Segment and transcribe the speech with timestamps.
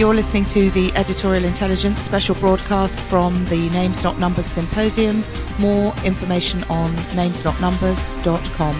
[0.00, 5.22] You're listening to the Editorial Intelligence special broadcast from the Names Not Numbers Symposium.
[5.58, 8.74] More information on namesnotnumbers.com.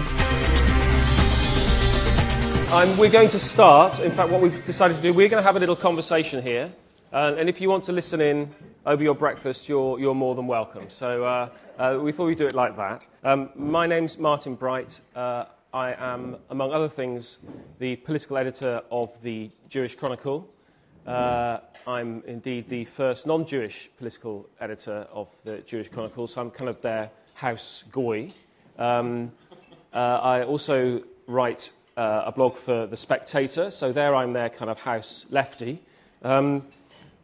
[2.73, 3.99] And we're going to start.
[3.99, 6.73] In fact, what we've decided to do, we're going to have a little conversation here.
[7.13, 8.49] Uh, and if you want to listen in
[8.87, 10.89] over your breakfast, you're, you're more than welcome.
[10.89, 13.05] So uh, uh, we thought we'd do it like that.
[13.23, 14.99] Um, my name's Martin Bright.
[15.15, 17.37] Uh, I am, among other things,
[17.77, 20.49] the political editor of the Jewish Chronicle.
[21.05, 26.51] Uh, I'm indeed the first non Jewish political editor of the Jewish Chronicle, so I'm
[26.51, 28.31] kind of their house goy.
[28.77, 29.31] Um,
[29.93, 34.69] uh, I also write uh, a blog for The Spectator, so there I'm their kind
[34.69, 35.81] of house lefty.
[36.23, 36.67] Um,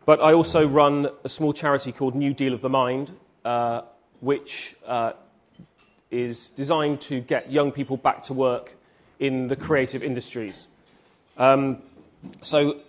[0.06, 3.12] but I also run a small charity called New Deal of the Mind,
[3.46, 3.82] uh,
[4.22, 5.14] which uh,
[6.10, 8.76] is designed to get young people back to work
[9.20, 10.68] in the creative industries.
[11.38, 11.84] Um,
[12.42, 12.80] so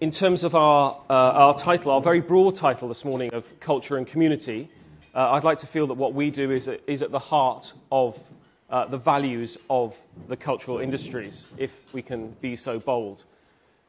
[0.00, 3.96] in terms of our, uh, our title, our very broad title this morning of culture
[3.96, 4.70] and community,
[5.14, 8.22] uh, I'd like to feel that what we do is, is at the heart of
[8.70, 9.98] uh, the values of
[10.28, 13.24] the cultural industries, if we can be so bold.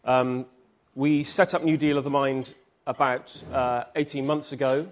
[0.06, 0.46] Um,
[0.96, 2.54] we set up New Deal of the Mind
[2.88, 4.88] about uh, 18 months ago.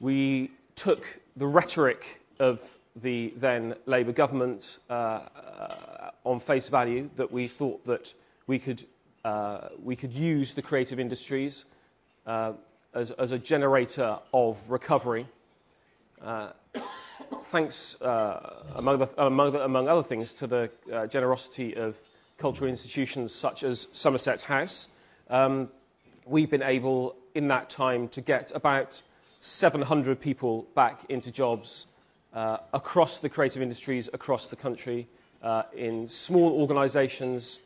[0.00, 2.60] We took the rhetoric of
[2.96, 8.12] the then Labour government uh, uh, on face value that we thought that
[8.46, 8.84] we could
[9.24, 11.64] uh, we could use the creative industries
[12.26, 12.52] uh,
[12.94, 15.26] as, as, a generator of recovery.
[16.22, 16.50] Uh,
[17.44, 21.98] thanks, uh, among, the, among, the, among, other things, to the uh, generosity of
[22.38, 24.88] cultural institutions such as Somerset House,
[25.30, 25.68] um,
[26.24, 29.02] we've been able, in that time, to get about
[29.40, 31.86] 700 people back into jobs
[32.34, 35.08] uh, across the creative industries across the country
[35.74, 37.62] in small organisations uh,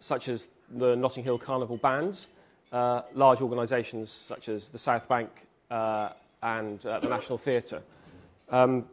[0.00, 2.28] such as the Notting Hill Carnival Bands,
[2.72, 5.30] uh, large organisations such as the South Bank
[5.70, 6.10] uh,
[6.42, 7.82] and uh, the National Theatre.
[8.50, 8.86] Um,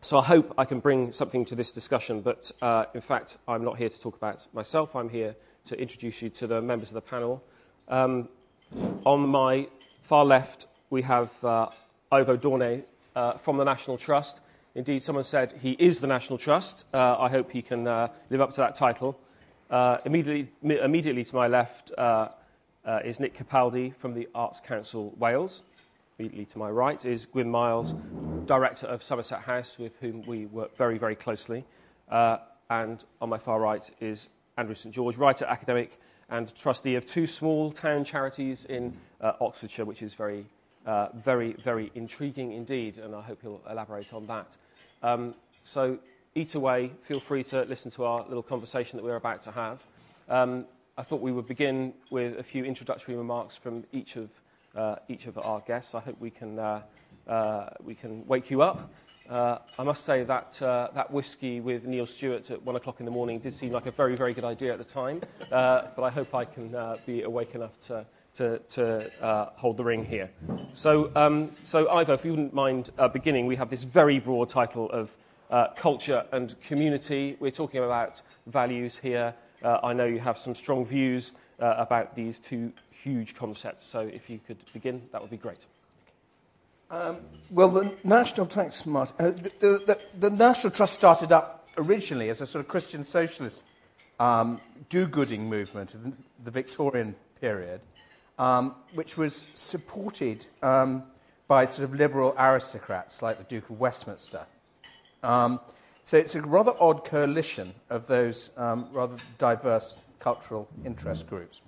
[0.00, 3.64] so I hope I can bring something to this discussion, but uh, in fact, I'm
[3.64, 4.94] not here to talk about myself.
[4.94, 5.34] I'm here
[5.66, 7.42] to introduce you to the members of the panel.
[7.88, 8.28] Um,
[9.06, 9.68] on my
[10.02, 12.82] far left, we have Ivo Dawnay
[13.38, 14.40] from the National Trust.
[14.74, 16.84] Indeed, someone said he is the National Trust.
[16.92, 19.18] I hope he can live up to that title.
[19.74, 22.28] Uh, immediately, immediately to my left uh,
[22.84, 25.64] uh, is Nick Capaldi from the Arts Council Wales.
[26.16, 27.92] Immediately to my right is Gwyn Miles,
[28.46, 31.64] director of Somerset House, with whom we work very, very closely.
[32.08, 32.36] Uh,
[32.70, 35.98] and on my far right is Andrew St George, writer, academic,
[36.30, 40.46] and trustee of two small town charities in uh, Oxfordshire, which is very,
[41.16, 44.56] very, very intriguing indeed, and I hope he'll elaborate on that.
[45.02, 45.98] Um, so
[46.34, 46.90] eat away.
[47.02, 49.84] Feel free to listen to our little conversation that we're about to have.
[50.28, 50.66] Um,
[50.98, 54.30] I thought we would begin with a few introductory remarks from each of,
[54.74, 55.94] uh, each of our guests.
[55.94, 56.82] I hope we can, uh,
[57.28, 58.90] uh, we can wake you up.
[59.28, 63.06] Uh, I must say that uh, that whiskey with Neil Stewart at one o'clock in
[63.06, 65.20] the morning did seem like a very, very good idea at the time,
[65.52, 70.04] uh, but I hope I can be awake enough to, to, to hold the ring
[70.04, 70.30] here.
[70.72, 74.90] So, um, so Ivo, if you wouldn't mind beginning, we have this very broad title
[74.90, 75.16] of
[75.50, 77.36] uh, culture and community.
[77.40, 79.34] We're talking about values here.
[79.62, 83.86] Uh, I know you have some strong views uh, about these two huge concepts.
[83.88, 85.66] So if you could begin, that would be great.
[86.90, 87.18] Um,
[87.50, 92.46] well, the National Trust, uh, the, the, the, National Trust started up originally as a
[92.46, 93.64] sort of Christian socialist
[94.20, 96.12] um, do-gooding movement of
[96.44, 97.80] the Victorian period,
[98.38, 101.02] um, which was supported um,
[101.48, 104.46] by sort of liberal aristocrats like the Duke of Westminster.
[105.24, 105.60] Um,
[106.04, 111.62] so it's a rather odd coalition of those um, rather diverse cultural interest groups.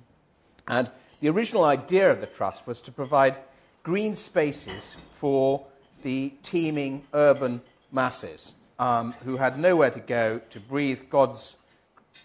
[0.69, 0.91] And
[1.21, 3.37] the original idea of the trust was to provide
[3.83, 5.65] green spaces for
[6.03, 11.57] the teeming urban masses um, who had nowhere to go to breathe God's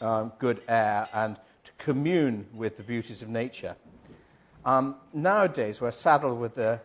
[0.01, 3.77] um, good air and to commune with the beauties of nature.
[4.65, 6.81] Um, nowadays, we're saddled with the,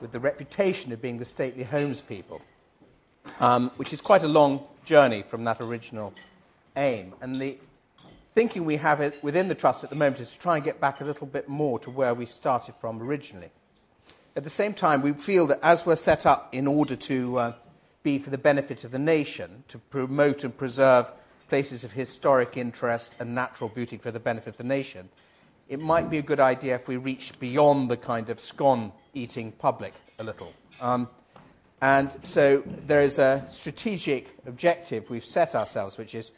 [0.00, 2.42] with the reputation of being the stately homes people
[3.40, 6.12] um, which is quite a long journey from that original
[6.76, 7.14] aim.
[7.20, 7.58] And the
[8.34, 11.00] thinking we have within the trust at the moment is to try and get back
[11.00, 13.50] a little bit more to where we started from originally.
[14.36, 17.52] At the same time, we feel that as we're set up in order to uh,
[18.02, 21.10] be for the benefit of the nation, to promote and preserve
[21.48, 25.08] places of historic interest and natural beauty for the benefit of the nation,
[25.68, 29.52] it might be a good idea if we reach beyond the kind of scone eating
[29.52, 30.52] public a little.
[30.80, 31.08] Um,
[31.84, 36.32] and so there is a strategic objective we've set ourselves, which is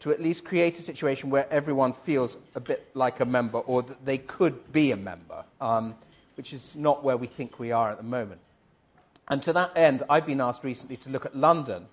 [0.00, 3.80] to at least create a situation where everyone feels a bit like a member or
[3.82, 5.94] that they could be a member, um,
[6.34, 8.42] which is not where we think we are at the moment.
[9.28, 11.86] And to that end, I've been asked recently to look at London,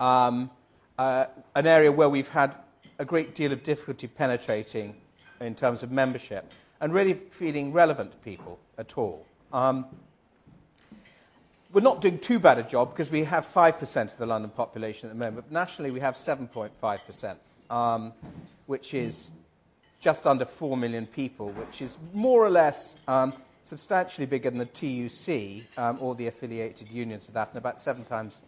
[0.00, 0.50] um,
[0.98, 2.54] uh, an area where we've had
[2.98, 4.94] a great deal of difficulty penetrating
[5.38, 6.50] in terms of membership
[6.80, 9.26] and really feeling relevant to people at all.
[9.52, 9.84] Um,
[11.72, 15.08] we're not doing too bad a job because we have 5% of the London population
[15.08, 15.46] at the moment.
[15.48, 17.36] But nationally, we have 7.5%,
[17.70, 18.12] um,
[18.66, 19.30] which is
[20.00, 23.34] just under 4 million people, which is more or less um,
[23.64, 28.04] substantially bigger than the TUC um, or the affiliated unions of that, and about seven
[28.04, 28.42] times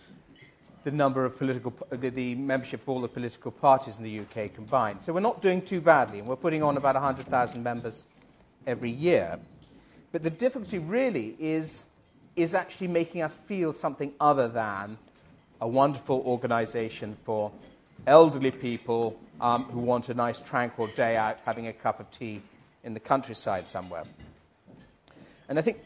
[0.84, 4.54] the number of political, the, the, membership of all the political parties in the UK
[4.54, 5.02] combined.
[5.02, 8.06] So we're not doing too badly, and we're putting on about 100,000 members
[8.66, 9.38] every year.
[10.10, 11.84] But the difficulty really is
[12.36, 14.98] is actually making us feel something other than
[15.60, 17.52] a wonderful organization for
[18.06, 22.40] elderly people um, who want a nice, tranquil day out having a cup of tea
[22.84, 24.04] in the countryside somewhere.
[25.48, 25.78] And I think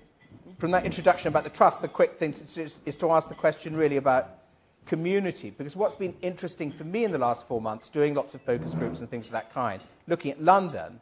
[0.59, 3.35] from that introduction about the trust, the quick thing to, is, is to ask the
[3.35, 4.39] question really about
[4.87, 5.51] community.
[5.51, 8.75] Because what's been interesting for me in the last four months, doing lots of focus
[8.75, 11.01] groups and things of that kind, looking at London,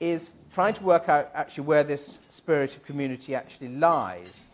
[0.00, 4.44] is trying to work out actually where this spirit of community actually lies.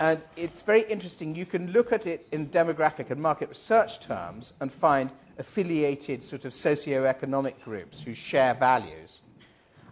[0.00, 1.34] And it's very interesting.
[1.34, 6.44] You can look at it in demographic and market research terms and find affiliated sort
[6.44, 9.20] of socio-economic groups who share values.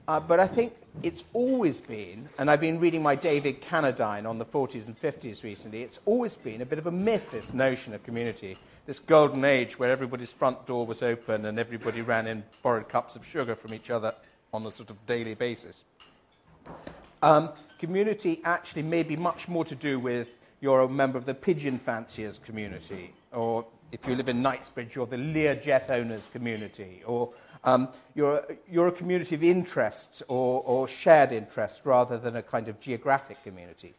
[0.08, 4.38] Uh, but I think it's always been, and I've been reading my David Cannadine on
[4.38, 7.94] the 40s and 50s recently, it's always been a bit of a myth, this notion
[7.94, 12.42] of community, this golden age where everybody's front door was open and everybody ran in
[12.62, 14.12] borrowed cups of sugar from each other
[14.52, 15.84] on a sort of daily basis.
[17.22, 20.28] Um, community actually may be much more to do with
[20.60, 25.06] you're a member of the pigeon fanciers community, or if you live in Knightsbridge, you're
[25.06, 27.30] the Learjet owners community, or
[27.64, 32.42] um, you're, a, you're a community of interests or, or shared interests rather than a
[32.42, 33.94] kind of geographic community.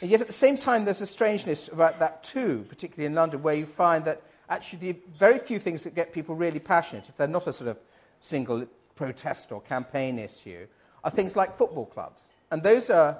[0.00, 3.42] And yet at the same time, there's a strangeness about that too, particularly in London,
[3.42, 7.16] where you find that actually the very few things that get people really passionate, if
[7.16, 7.78] they're not a sort of
[8.20, 10.66] single protest or campaign issue,
[11.02, 12.20] are things like football clubs.
[12.50, 13.18] And those are,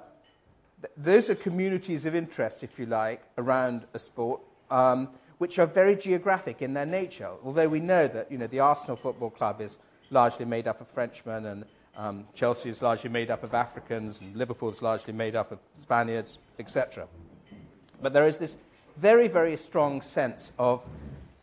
[0.97, 4.41] those are communities of interest, if you like, around a sport,
[4.71, 5.09] um,
[5.39, 7.31] which are very geographic in their nature.
[7.45, 9.79] Although we know that you know, the Arsenal Football Club is
[10.11, 11.65] largely made up of Frenchmen, and
[11.97, 15.59] um, Chelsea is largely made up of Africans, and Liverpool is largely made up of
[15.81, 17.07] Spaniards, etc.
[18.01, 18.57] But there is this
[18.97, 20.85] very, very strong sense of,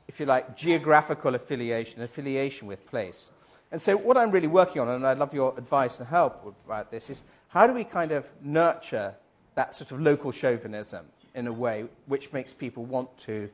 [0.08, 3.30] if you like, geographical affiliation, affiliation with place.
[3.72, 6.92] And so, what I'm really working on, and I'd love your advice and help about
[6.92, 9.14] this, is how do we kind of nurture
[9.54, 11.06] that sort of local chauvinism
[11.36, 13.48] in a way which makes people want to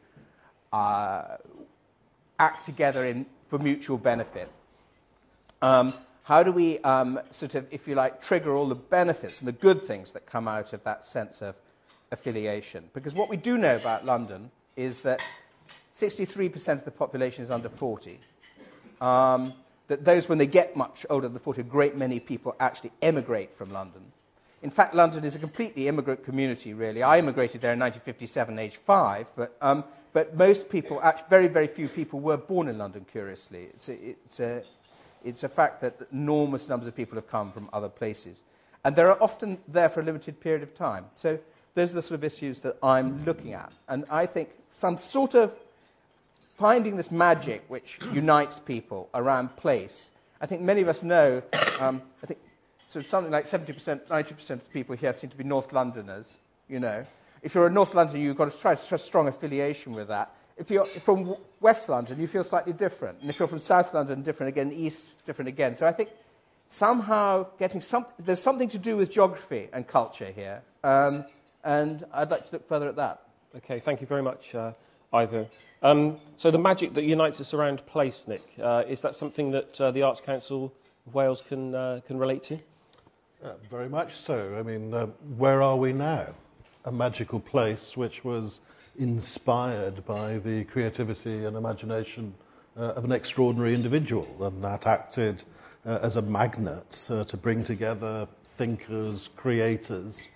[0.71, 1.35] uh,
[2.39, 4.49] act together in, for mutual benefit?
[5.61, 5.93] Um,
[6.23, 9.51] how do we um, sort of, if you like, trigger all the benefits and the
[9.51, 11.57] good things that come out of that sense of
[12.09, 12.85] affiliation?
[12.93, 15.21] Because what we do know about London is that
[15.93, 18.17] 63% of the population is under 40.
[19.01, 19.55] Um,
[19.89, 23.57] that those, when they get much older than 40, a great many people actually emigrate
[23.57, 24.01] from London.
[24.61, 27.01] In fact, London is a completely immigrant community, really.
[27.01, 29.83] I immigrated there in 1957, age five, but, um,
[30.13, 33.69] but most people, actually, very, very few people were born in London, curiously.
[33.73, 34.63] It's a, it's, a,
[35.25, 38.43] it's a fact that enormous numbers of people have come from other places.
[38.83, 41.05] And they're often there for a limited period of time.
[41.15, 41.39] So
[41.73, 43.71] those are the sort of issues that I'm looking at.
[43.87, 45.55] And I think some sort of
[46.59, 50.11] finding this magic which unites people around place.
[50.41, 51.41] I think many of us know,
[51.79, 52.39] um, I think
[52.89, 56.37] so something like 70%, 90% of people here seem to be North Londoners,
[56.67, 57.05] you know.
[57.41, 60.35] If you're a North Londoner, you've got to try a strong affiliation with that.
[60.57, 63.21] If you're from West London, you feel slightly different.
[63.21, 64.73] And if you're from South London, different again.
[64.73, 65.75] East, different again.
[65.75, 66.09] So I think
[66.67, 70.61] somehow getting some, there's something to do with geography and culture here.
[70.83, 71.23] Um,
[71.63, 73.21] and I'd like to look further at that.
[73.55, 74.73] Okay, thank you very much, uh,
[75.13, 75.47] Ivor.
[75.81, 79.79] Um, so the magic that unites us around place, Nick, uh, is that something that
[79.79, 80.73] uh, the Arts Council
[81.07, 82.59] of Wales can, uh, can relate to?
[83.43, 84.57] Uh, very much so.
[84.59, 85.05] I mean, uh,
[85.37, 86.27] where are we now?
[86.83, 88.59] A magical place which was
[88.97, 92.33] inspired by the creativity and imagination
[92.77, 95.43] uh, of an extraordinary individual, and that acted
[95.85, 100.29] as a magnet to bring together thinkers, creators,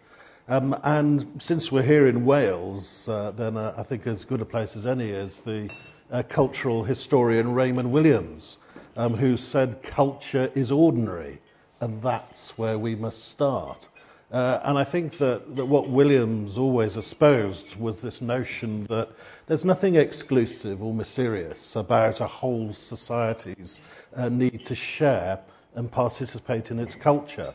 [0.48, 4.46] um, and since we're here in Wales, uh, then uh, I think as good a
[4.46, 5.70] place as any is the
[6.12, 8.58] uh, cultural historian Raymond Williams,
[8.98, 11.40] um, who said culture is ordinary,
[11.80, 13.90] and that's where we must start.
[14.34, 19.10] Uh, and I think that, that what Williams always espoused was this notion that
[19.46, 23.80] there's nothing exclusive or mysterious about a whole society's
[24.16, 25.40] uh, need to share
[25.76, 27.54] and participate in its culture.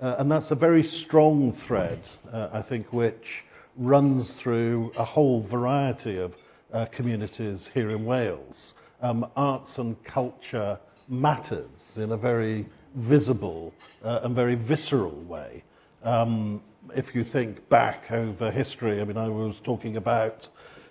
[0.00, 2.00] Uh, and that's a very strong thread,
[2.32, 3.44] uh, I think, which
[3.76, 6.36] runs through a whole variety of
[6.72, 8.74] uh, communities here in Wales.
[9.00, 13.72] Um, arts and culture matters in a very visible
[14.04, 15.62] uh, and very visceral way.
[16.02, 16.62] Um,
[16.94, 20.48] if you think back over history, I mean, I was talking about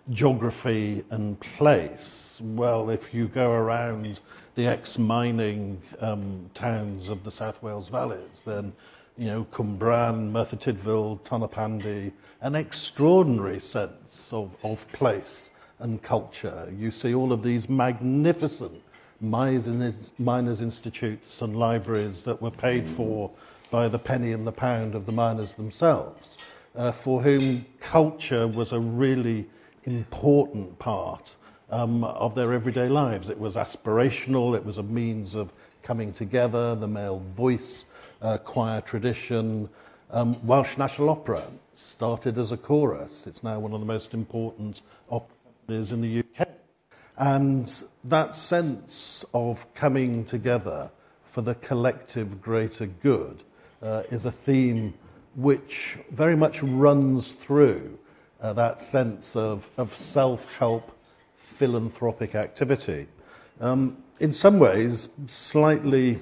[0.10, 2.40] geography and place.
[2.44, 4.20] Well, if you go around
[4.56, 8.74] the ex-mining um, towns of the South Wales valleys, then
[9.18, 16.72] you know, Cumbran, Merthyr Tydfil, Tonopandi, an extraordinary sense of, of place and culture.
[16.78, 18.82] You see all of these magnificent
[19.22, 19.68] miners'
[20.62, 22.96] institutes and libraries that were paid mm.
[22.96, 23.32] for
[23.72, 26.38] by the penny and the pound of the miners themselves,
[26.76, 29.46] uh, for whom culture was a really
[29.86, 31.36] important part
[31.72, 33.30] um, of their everyday lives.
[33.30, 35.54] It was aspirational, it was a means of
[35.84, 37.86] coming together, the male voice
[38.26, 39.70] uh, choir tradition.
[40.10, 41.44] Um, Welsh National Opera
[41.76, 43.28] started as a chorus.
[43.28, 46.48] It's now one of the most important operas in the UK.
[47.18, 47.72] And
[48.04, 50.90] that sense of coming together
[51.26, 53.44] for the collective greater good
[53.82, 54.96] uh, is a theme
[55.36, 58.00] which very much runs through
[58.42, 60.98] uh, that sense of, of self help
[61.38, 63.08] philanthropic activity.
[63.62, 66.20] Um, in some ways, slightly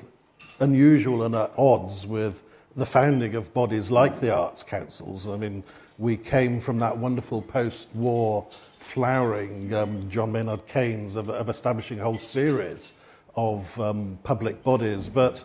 [0.59, 2.41] unusual and at odds with
[2.75, 5.27] the founding of bodies like the Arts Councils.
[5.27, 5.63] I mean,
[5.97, 8.47] we came from that wonderful post war
[8.79, 12.91] flowering um, John Maynard Keynes of, of, establishing a whole series
[13.35, 15.07] of um, public bodies.
[15.07, 15.43] But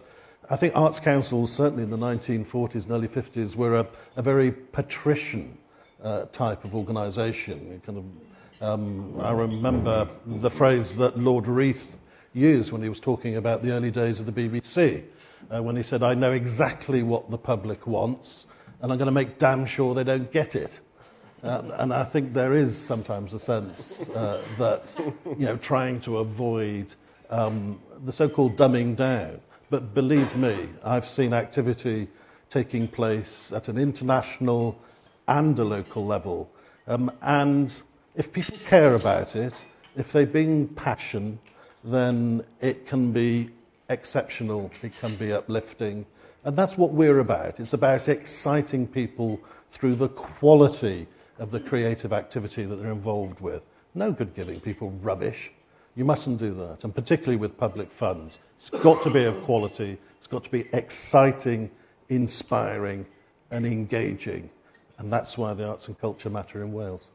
[0.51, 3.87] I think arts councils, certainly in the 1940s and early 50s, were a,
[4.17, 5.57] a very patrician
[6.03, 7.81] uh, type of organisation.
[7.85, 8.05] Kind of,
[8.63, 11.99] um, I remember the phrase that Lord Reith
[12.35, 15.05] used when he was talking about the early days of the BBC,
[15.55, 18.47] uh, when he said, I know exactly what the public wants,
[18.81, 20.81] and I'm going to make damn sure they don't get it.
[21.43, 24.95] Uh, and I think there is sometimes a sense uh, that,
[25.27, 26.95] you know, trying to avoid
[27.31, 29.41] um, the so-called dumbing down.
[29.71, 32.09] But believe me, I've seen activity
[32.51, 34.79] taking place at an international
[35.29, 36.51] and a local level.
[36.87, 37.83] Um, and
[38.17, 39.65] if people care about it,
[39.97, 41.39] if they bring passion,
[41.85, 43.51] then it can be
[43.89, 46.07] exceptional, it can be uplifting.
[46.45, 47.61] And that's what we're about.
[47.61, 49.41] It's about exciting people
[49.73, 51.07] through the quality
[51.39, 53.63] of the creative activity that they're involved with.
[53.95, 55.51] No good giving people rubbish.
[55.95, 58.39] You mustn't do that, and particularly with public funds.
[58.59, 61.71] It's got to be of quality, it's got to be exciting,
[62.09, 63.07] inspiring,
[63.51, 64.51] and engaging.
[64.99, 67.07] And that's why the arts and culture matter in Wales.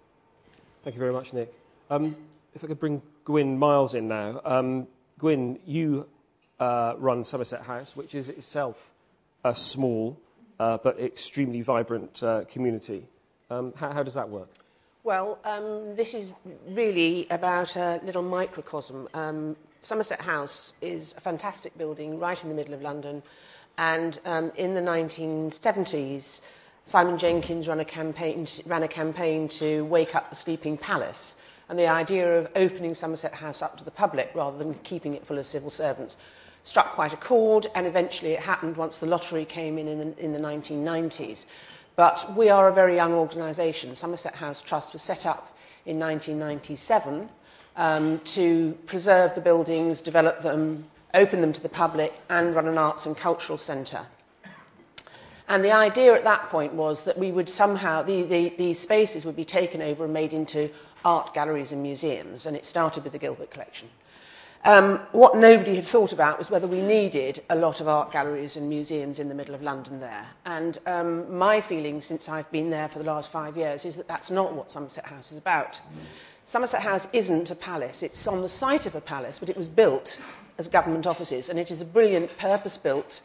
[0.83, 1.53] Thank you very much, Nick.
[1.89, 2.15] Um,
[2.53, 4.41] if I could bring Gwyn Miles in now.
[4.43, 4.87] Um,
[5.19, 6.07] Gwyn, you
[6.59, 8.91] uh, run Somerset House, which is itself
[9.43, 10.19] a small
[10.59, 13.05] uh, but extremely vibrant uh, community.
[13.49, 14.49] Um, how, how does that work?
[15.03, 16.31] Well, um, this is
[16.69, 19.09] really about a little microcosm.
[19.13, 23.21] Um, Somerset House is a fantastic building right in the middle of London.
[23.77, 26.39] And um, in the 1970s,
[26.85, 31.35] Simon Jenkins ran a, campaign, ran a campaign to wake up the sleeping palace.
[31.69, 35.25] and the idea of opening Somerset House up to the public rather than keeping it
[35.25, 36.15] full of civil servants
[36.63, 40.23] struck quite a chord and eventually it happened once the lottery came in in the,
[40.23, 41.45] in the 1990s.
[41.95, 43.95] But we are a very young organisation.
[43.95, 45.55] Somerset House Trust was set up
[45.85, 47.29] in 1997
[47.75, 52.77] um, to preserve the buildings, develop them, open them to the public and run an
[52.77, 54.07] arts and cultural centre.
[55.47, 59.25] And the idea at that point was that we would somehow, the, the, these spaces
[59.25, 60.69] would be taken over and made into
[61.05, 63.89] art galleries and museums, and it started with the Gilbert Collection.
[64.65, 68.55] Um, what nobody had thought about was whether we needed a lot of art galleries
[68.55, 70.25] and museums in the middle of London there.
[70.45, 74.07] And um, my feeling since I've been there for the last five years is that
[74.07, 75.81] that's not what Somerset House is about.
[76.45, 78.03] Somerset House isn't a palace.
[78.03, 80.17] It's on the site of a palace, but it was built
[80.57, 83.19] as government offices, and it is a brilliant, purpose-built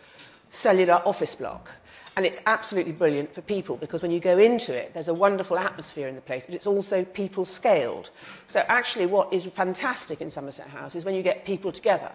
[0.51, 1.71] cellular office block.
[2.19, 5.57] And it's absolutely brilliant for people because when you go into it, there's a wonderful
[5.57, 8.11] atmosphere in the place, but it's also people scaled.
[8.49, 12.11] So actually what is fantastic in Somerset House is when you get people together.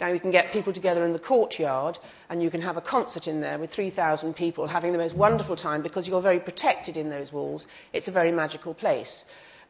[0.00, 3.28] Now you can get people together in the courtyard and you can have a concert
[3.28, 7.08] in there with 3,000 people having the most wonderful time because you're very protected in
[7.08, 7.68] those walls.
[7.92, 9.24] It's a very magical place.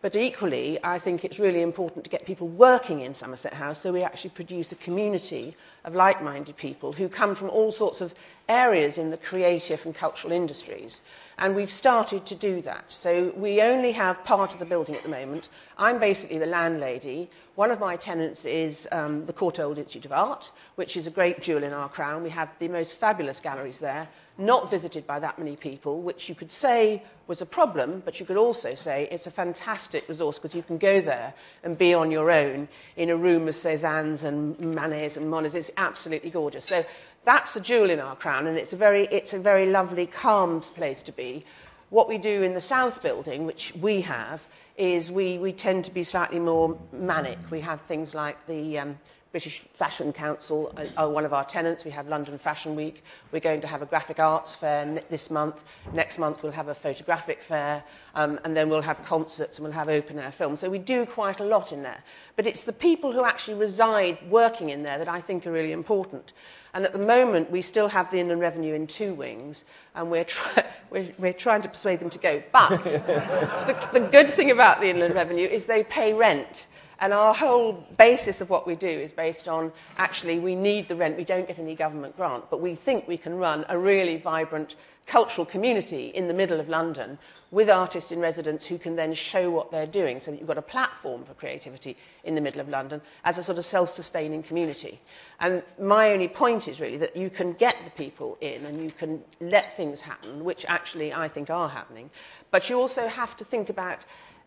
[0.04, 3.90] But equally, I think it's really important to get people working in Somerset House so
[3.90, 8.14] we actually produce a community of like-minded people who come from all sorts of
[8.46, 11.00] areas in the creative and cultural industries.
[11.38, 12.84] And we've started to do that.
[12.88, 15.48] So we only have part of the building at the moment.
[15.76, 17.28] I'm basically the landlady.
[17.56, 21.42] One of my tenants is um, the Courtauld Institute of Art, which is a great
[21.42, 22.22] jewel in our crown.
[22.22, 26.34] We have the most fabulous galleries there, not visited by that many people, which you
[26.34, 30.54] could say was a problem, but you could also say it's a fantastic resource because
[30.54, 34.58] you can go there and be on your own in a room of Cézanne's and
[34.60, 35.54] Manet's and Monet's.
[35.54, 36.64] It's absolutely gorgeous.
[36.64, 36.84] So
[37.24, 40.60] That's a jewel in our crown, and it's a very, it's a very lovely, calm
[40.60, 41.44] place to be.
[41.90, 44.42] What we do in the South Building, which we have,
[44.76, 47.38] is we, we tend to be slightly more manic.
[47.50, 48.98] We have things like the um,
[49.34, 51.84] British Fashion Council are one of our tenants.
[51.84, 53.02] We have London Fashion Week.
[53.32, 55.56] We're going to have a graphic arts fair this month.
[55.92, 57.82] Next month, we'll have a photographic fair.
[58.14, 60.60] Um, and then we'll have concerts and we'll have open air films.
[60.60, 62.04] So we do quite a lot in there.
[62.36, 65.72] But it's the people who actually reside working in there that I think are really
[65.72, 66.32] important.
[66.72, 69.64] And at the moment, we still have the Inland Revenue in two wings,
[69.96, 72.40] and we're, try- we're, we're trying to persuade them to go.
[72.52, 76.68] But the, the good thing about the Inland Revenue is they pay rent.
[77.00, 80.96] And our whole basis of what we do is based on actually we need the
[80.96, 84.16] rent, we don't get any government grant, but we think we can run a really
[84.16, 87.18] vibrant cultural community in the middle of London
[87.50, 90.58] with artists in residence who can then show what they're doing so that you've got
[90.58, 95.00] a platform for creativity in the middle of London as a sort of self-sustaining community.
[95.40, 98.90] And my only point is really that you can get the people in and you
[98.90, 102.10] can let things happen, which actually I think are happening,
[102.50, 103.98] but you also have to think about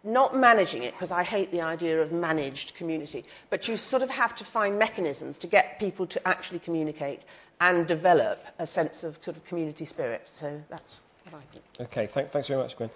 [0.07, 4.09] not managing it, because I hate the idea of managed community, but you sort of
[4.09, 7.21] have to find mechanisms to get people to actually communicate
[7.59, 10.29] and develop a sense of sort of community spirit.
[10.31, 11.65] So that's what I think.
[11.79, 12.89] Okay, th- thanks very much, Gwen.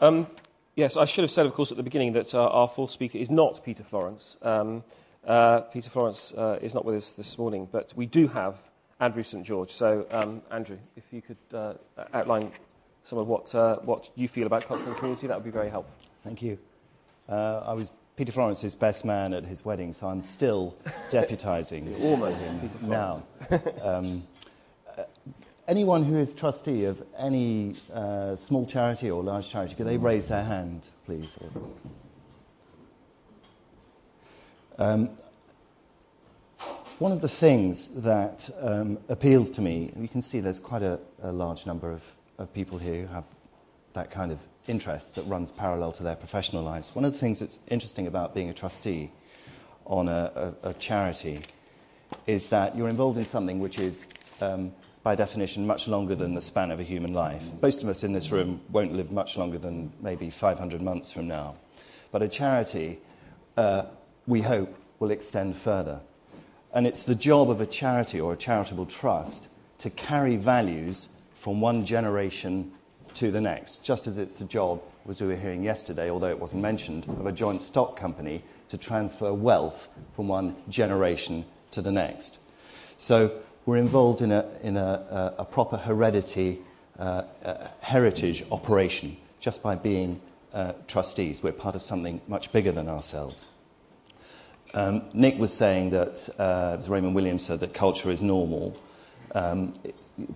[0.00, 0.26] Um,
[0.74, 3.18] yes, I should have said, of course, at the beginning that uh, our fourth speaker
[3.18, 4.38] is not Peter Florence.
[4.40, 4.84] Um,
[5.26, 8.56] uh, Peter Florence uh, is not with us this morning, but we do have
[9.00, 9.70] Andrew St George.
[9.70, 11.74] So, um, Andrew, if you could uh,
[12.14, 12.52] outline
[13.02, 15.68] some of what, uh, what you feel about culture and community, that would be very
[15.68, 15.94] helpful.
[16.24, 16.58] Thank you.
[17.28, 20.74] Uh, I was Peter Florence's best man at his wedding, so I'm still
[21.10, 22.00] deputising.
[22.02, 22.80] Almost.
[22.80, 23.26] Now,
[23.82, 24.24] um,
[24.96, 25.02] uh,
[25.68, 30.28] anyone who is trustee of any uh, small charity or large charity, could they raise
[30.28, 31.36] their hand, please?
[34.78, 35.10] Um,
[37.00, 40.98] one of the things that um, appeals to me, you can see there's quite a,
[41.22, 42.02] a large number of,
[42.38, 43.24] of people here who have
[43.92, 46.94] that kind of interest that runs parallel to their professional lives.
[46.94, 49.10] One of the things that's interesting about being a trustee
[49.86, 51.40] on a, a, a charity
[52.26, 54.06] is that you're involved in something which is,
[54.40, 54.72] um,
[55.02, 57.44] by definition, much longer than the span of a human life.
[57.60, 61.28] Most of us in this room won't live much longer than maybe 500 months from
[61.28, 61.56] now.
[62.10, 63.00] But a charity,
[63.56, 63.84] uh,
[64.26, 66.00] we hope, will extend further.
[66.72, 69.48] And it's the job of a charity or a charitable trust
[69.78, 72.72] to carry values from one generation
[73.14, 76.38] to the next, just as it's the job, as we were hearing yesterday, although it
[76.38, 81.92] wasn't mentioned, of a joint stock company to transfer wealth from one generation to the
[81.92, 82.38] next.
[82.98, 86.60] So we're involved in a, in a, a proper heredity,
[86.98, 90.20] uh, uh, heritage operation just by being
[90.52, 91.42] uh, trustees.
[91.42, 93.48] We're part of something much bigger than ourselves.
[94.72, 98.76] Um, Nick was saying that, uh, Raymond Williams said, that culture is normal.
[99.34, 99.74] Um,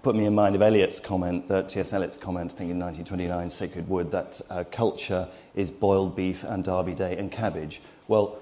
[0.03, 1.93] put me in mind of Eliot's comment, that T.S.
[1.93, 6.64] Eliot's comment, I think in 1929, Sacred Wood, that uh, culture is boiled beef and
[6.64, 7.81] Derby Day and cabbage.
[8.09, 8.38] Well,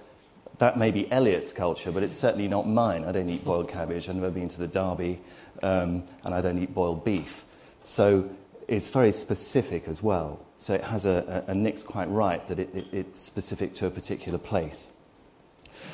[0.59, 3.05] that may be Eliot's culture, but it's certainly not mine.
[3.05, 4.09] I don't eat boiled cabbage.
[4.09, 5.20] I've never been to the Derby,
[5.62, 7.44] um, and I don't eat boiled beef.
[7.85, 8.31] So
[8.66, 10.40] it's very specific as well.
[10.59, 13.87] So it has a, a, a Nick's quite right that it, it, it's specific to
[13.87, 14.88] a particular place.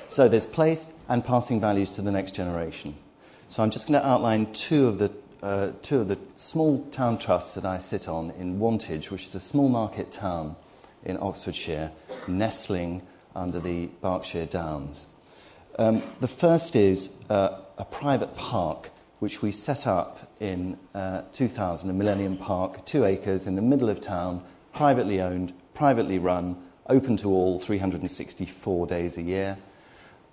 [0.06, 2.96] So there's place and passing values to the next generation.
[3.48, 7.18] So I'm just going to outline two of the uh, two of the small town
[7.18, 10.56] trusts that I sit on in Wantage, which is a small market town
[11.04, 11.90] in Oxfordshire,
[12.28, 13.02] nestling
[13.34, 15.08] under the Berkshire Downs.
[15.78, 21.88] Um, the first is uh, a private park which we set up in uh, 2000,
[21.88, 24.42] a Millennium Park, two acres in the middle of town,
[24.74, 26.56] privately owned, privately run,
[26.88, 29.56] open to all 364 days a year.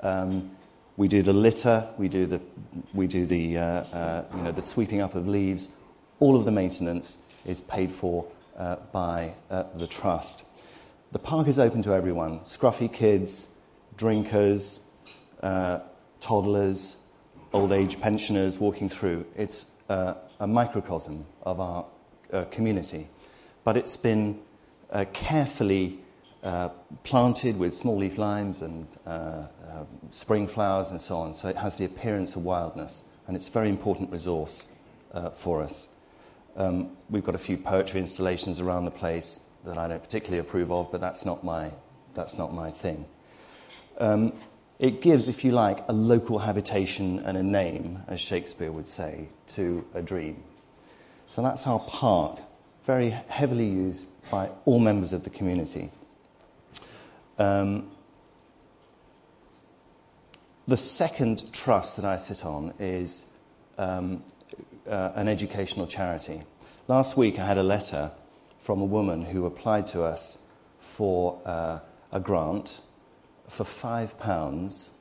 [0.02, 0.52] Um,
[1.00, 2.42] we do the litter, we do the,
[2.94, 5.70] we do the, uh, uh, you know, the sweeping up of leaves.
[6.20, 8.26] All of the maintenance is paid for
[8.58, 10.44] uh, by uh, the trust.
[11.14, 13.48] The park is open to everyone scruffy kids,
[13.96, 14.82] drinkers,
[15.42, 15.80] uh,
[16.20, 16.98] toddlers,
[17.54, 19.26] old age pensioners walking through.
[19.38, 21.86] It's uh, a microcosm of our
[22.52, 23.08] community.
[23.64, 24.42] But it's been
[25.14, 26.00] carefully
[26.44, 26.70] uh,
[27.04, 29.48] planted with small leaf limes and uh, uh,
[30.12, 33.52] spring flowers and so on, so it has the appearance of wildness, and it's a
[33.52, 34.70] very important resource
[35.14, 35.88] uh, for us.
[36.56, 40.72] Um, we've got a few poetry installations around the place that I don't particularly approve
[40.72, 41.72] of, but that's not my,
[42.16, 43.06] that's not my thing.
[43.98, 44.34] Um,
[44.80, 49.28] it gives, if you like, a local habitation and a name, as Shakespeare would say,
[49.50, 50.44] to a dream.
[51.28, 52.40] So that's our park,
[52.86, 55.92] very heavily used by all members of the community.
[57.40, 57.90] Um,
[60.68, 63.26] the second trust that I sit on is
[63.78, 64.24] um,
[64.88, 66.44] uh, an educational charity.
[66.90, 68.12] Last week I had a letter
[68.60, 70.38] from a woman who applied to us
[70.80, 71.80] for uh,
[72.12, 72.82] a grant
[73.48, 74.92] for five pounds,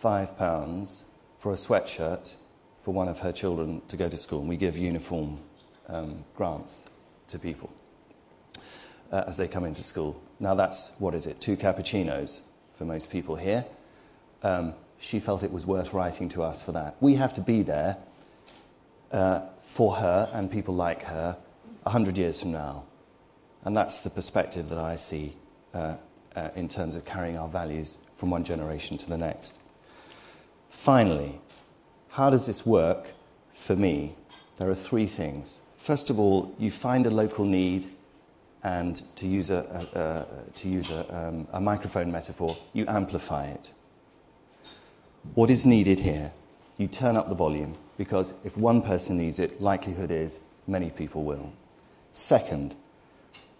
[0.00, 1.04] five pounds
[1.38, 2.34] for a sweatshirt
[2.82, 4.40] for one of her children to go to school.
[4.40, 5.38] And we give uniform
[5.88, 6.84] um, grants
[7.28, 7.72] to people
[9.12, 10.20] uh, as they come into school.
[10.40, 12.40] Now, that's, what is it, two cappuccinos
[12.76, 13.64] for most people here.
[14.42, 16.96] Um, she felt it was worth writing to us for that.
[17.00, 17.98] We have to be there
[19.12, 21.36] uh, for her and people like her
[21.82, 22.84] 100 years from now.
[23.64, 25.36] And that's the perspective that I see
[25.74, 25.96] uh,
[26.34, 29.58] uh, in terms of carrying our values from one generation to the next.
[30.70, 31.40] Finally,
[32.10, 33.08] how does this work
[33.54, 34.16] for me?
[34.58, 35.60] There are three things.
[35.76, 37.90] First of all, you find a local need
[38.64, 43.46] and to use a, a, a to use a, um, a microphone metaphor, you amplify
[43.46, 43.72] it.
[45.34, 46.32] What is needed here?
[46.78, 51.24] You turn up the volume because if one person needs it, likelihood is many people
[51.24, 51.52] will.
[52.12, 52.74] Second,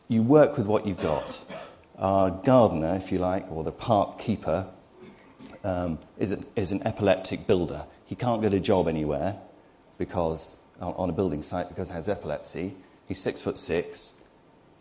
[0.09, 1.45] you work with what you've got.
[1.99, 4.67] Our gardener, if you like, or the park keeper,
[5.65, 7.85] um, is, is an epileptic builder.
[8.05, 9.37] He can't get a job anywhere
[9.99, 12.75] because on a building site because he has epilepsy.
[13.07, 14.15] He's six foot six.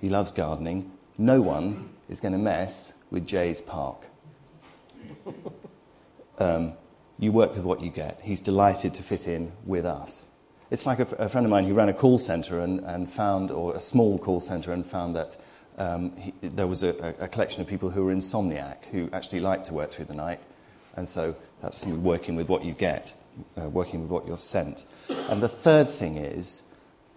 [0.02, 0.92] He loves gardening.
[1.18, 4.08] No one is going to mess with Jay's park.
[6.40, 6.74] Um,
[7.20, 8.20] you work with what you get.
[8.24, 10.26] He's delighted to fit in with us.
[10.72, 13.52] It's like a, a friend of mine who ran a call center and, and found,
[13.52, 15.38] or a small call center, and found that
[15.78, 19.66] um, he, there was a, a, collection of people who were insomniac who actually liked
[19.66, 20.40] to work through the night.
[20.96, 23.14] And so that's working with what you get,
[23.56, 24.84] uh, working with what you're sent.
[25.10, 26.64] And the third thing is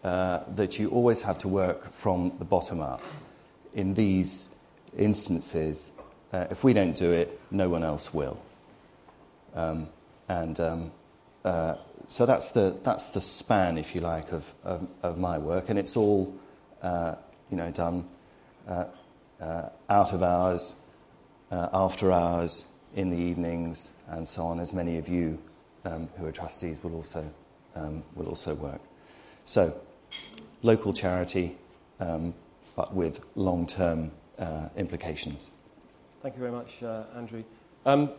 [0.05, 3.01] uh, that you always have to work from the bottom up.
[3.73, 4.49] In these
[4.97, 5.91] instances,
[6.33, 8.39] uh, if we don't do it, no one else will.
[9.55, 9.89] Um,
[10.29, 10.93] and um,
[11.45, 15.71] uh, so that's the, that's the span, if you like, of, of, of my work.
[15.71, 16.35] And it's all
[16.83, 17.15] uh,
[17.51, 18.07] you know, done
[18.69, 18.85] uh,
[19.89, 20.75] out of hours,
[21.51, 25.39] after hours, in the evenings, and so on, as many of you
[25.85, 27.29] um, who are trustees will also,
[27.75, 28.81] um, will also work.
[29.45, 29.75] So,
[30.63, 31.57] local charity,
[32.01, 32.35] um,
[32.77, 35.51] but with long term uh, implications.
[36.23, 37.45] Thank you very much, uh, Andrew.
[37.85, 38.11] Um,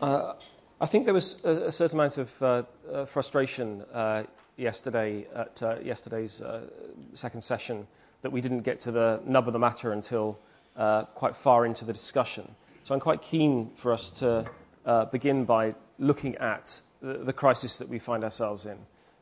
[0.00, 0.34] uh,
[0.80, 4.24] I think there was a, a certain amount of uh, uh, frustration uh,
[4.56, 6.42] yesterday at yesterday's
[7.14, 7.86] second session
[8.22, 10.38] that we didn't get to the nub of the matter until
[11.14, 12.50] quite far into the discussion.
[12.84, 14.46] So I'm quite keen for us to
[15.12, 18.78] begin by looking at the, the, crisis that we find ourselves in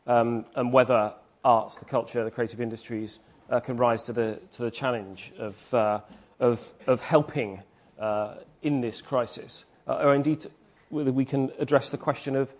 [0.06, 1.12] um, and whether
[1.44, 5.74] arts, the culture, the creative industries uh, can rise to the, to the challenge of,
[5.74, 6.00] uh,
[6.38, 7.62] of, of helping
[7.98, 10.46] uh, in this crisis, uh, or indeed
[10.90, 12.52] whether we can address the question of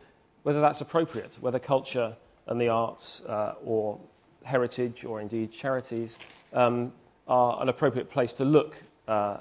[0.43, 2.17] whether that's appropriate, whether culture
[2.47, 3.99] and the arts uh, or
[4.45, 6.19] heritage or indeed charities
[6.53, 6.93] um,
[7.29, 8.75] are an appropriate place to look
[9.07, 9.37] uh,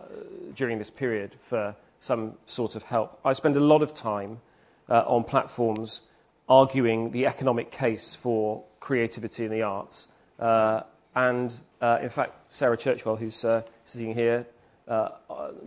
[0.55, 3.19] during this period for some sort of help.
[3.23, 4.39] I spend a lot of time
[4.89, 6.01] on platforms
[6.47, 10.07] arguing the economic case for creativity in the arts.
[10.39, 10.81] Uh,
[11.15, 14.45] and uh, in fact, Sarah Churchwell, who's uh, sitting here
[14.87, 15.09] uh,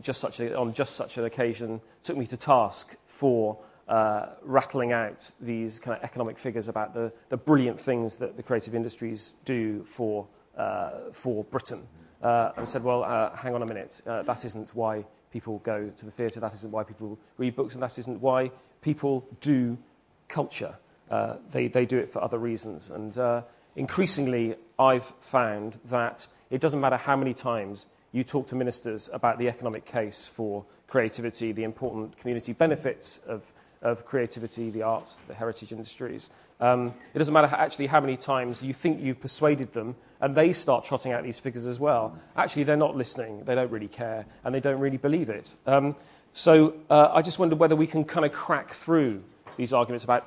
[0.01, 4.93] just such a, on just such an occasion, took me to task for uh, rattling
[4.93, 9.35] out these kind of economic figures about the, the brilliant things that the creative industries
[9.45, 11.87] do for, uh, for Britain.
[12.23, 13.03] and said, well,
[13.35, 16.85] hang on a minute, that isn't why people go to the theatre, that isn't why
[16.85, 19.77] people read books, and that isn't why people do
[20.29, 20.75] culture.
[21.13, 22.89] Uh, they, they do it for other reasons.
[22.89, 23.43] And uh,
[23.77, 29.39] increasingly, I've found that it doesn't matter how many times you talk to ministers about
[29.39, 33.43] the economic case for creativity, the important community benefits of,
[33.83, 36.31] of creativity, the arts, the heritage industries.
[36.61, 40.35] Um, it doesn't matter how, actually how many times you think you've persuaded them and
[40.35, 42.17] they start trotting out these figures as well.
[42.37, 45.55] Actually, they're not listening, they don't really care, and they don't really believe it.
[45.67, 45.95] Um,
[46.33, 49.23] so uh, I just wonder whether we can kind of crack through
[49.59, 50.27] these arguments about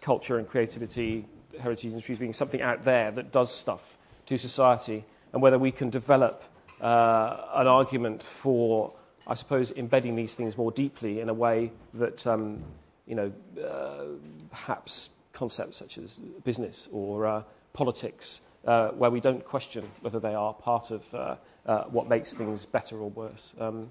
[0.00, 1.24] culture and creativity,
[1.60, 5.90] heritage industries being something out there that does stuff to society, and whether we can
[5.90, 6.44] develop
[6.80, 8.92] uh, an argument for,
[9.26, 12.62] I suppose, embedding these things more deeply in a way that, um,
[13.06, 13.32] you know,
[13.62, 14.04] uh,
[14.50, 20.34] perhaps concepts such as business or uh, politics, uh, where we don't question whether they
[20.34, 23.52] are part of uh, uh, what makes things better or worse.
[23.58, 23.90] Um,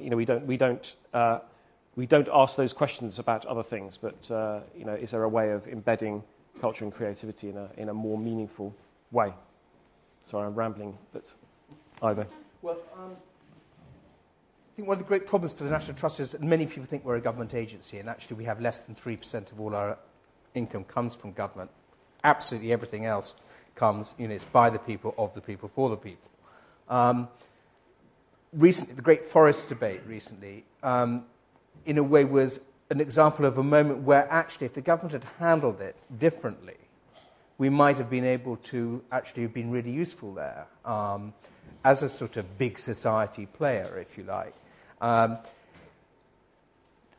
[0.00, 0.94] you know, we don't, we don't,
[1.96, 5.28] we don't ask those questions about other things, but uh, you know, is there a
[5.28, 6.22] way of embedding
[6.60, 8.74] culture and creativity in a, in a more meaningful
[9.10, 9.32] way?
[10.22, 11.24] Sorry, I'm rambling, but
[12.02, 12.26] either.
[12.60, 16.42] Well, um, I think one of the great problems for the National Trust is that
[16.42, 19.58] many people think we're a government agency, and actually we have less than 3% of
[19.58, 19.98] all our
[20.54, 21.70] income comes from government.
[22.24, 23.34] Absolutely everything else
[23.74, 26.30] comes, you know, it's by the people, of the people, for the people.
[26.88, 27.28] Um,
[28.52, 31.24] recently, the Great Forest debate recently, um,
[31.84, 32.60] in a way, was
[32.90, 36.76] an example of a moment where actually, if the government had handled it differently,
[37.58, 41.32] we might have been able to actually have been really useful there um,
[41.84, 44.54] as a sort of big society player, if you like.
[45.00, 45.38] Um,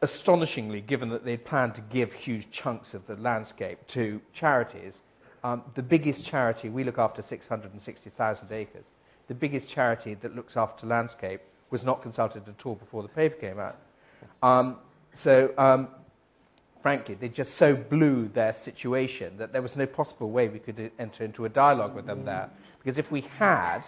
[0.02, 5.02] astonishingly, given that they'd planned to give huge chunks of the landscape to charities,
[5.44, 8.86] um, the biggest charity, we look after 660,000 acres,
[9.28, 13.36] the biggest charity that looks after landscape was not consulted at all before the paper
[13.36, 13.78] came out.
[14.42, 14.78] Um,
[15.14, 15.88] so, um,
[16.82, 20.92] frankly, they just so blew their situation that there was no possible way we could
[21.00, 22.50] enter into a dialogue with them there.
[22.80, 23.82] Because if we had,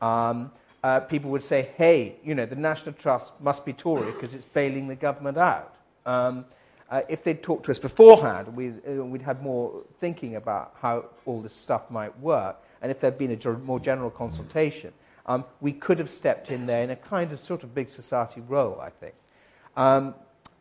[0.00, 0.50] um,
[0.82, 4.44] uh, people would say, hey, you know, the National Trust must be Tory because it's
[4.44, 5.76] bailing the government out.
[6.04, 6.44] Um,
[6.90, 11.06] uh, if they'd talked to us beforehand, we'd, uh, we'd had more thinking about how
[11.24, 14.92] all this stuff might work, and if there'd been a more general consultation,
[15.26, 18.42] um, we could have stepped in there in a kind of sort of big society
[18.46, 19.14] role, I think.
[19.76, 20.14] Um,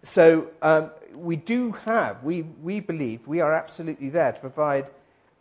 [0.03, 4.87] so um, we do have, we, we believe, we are absolutely there to provide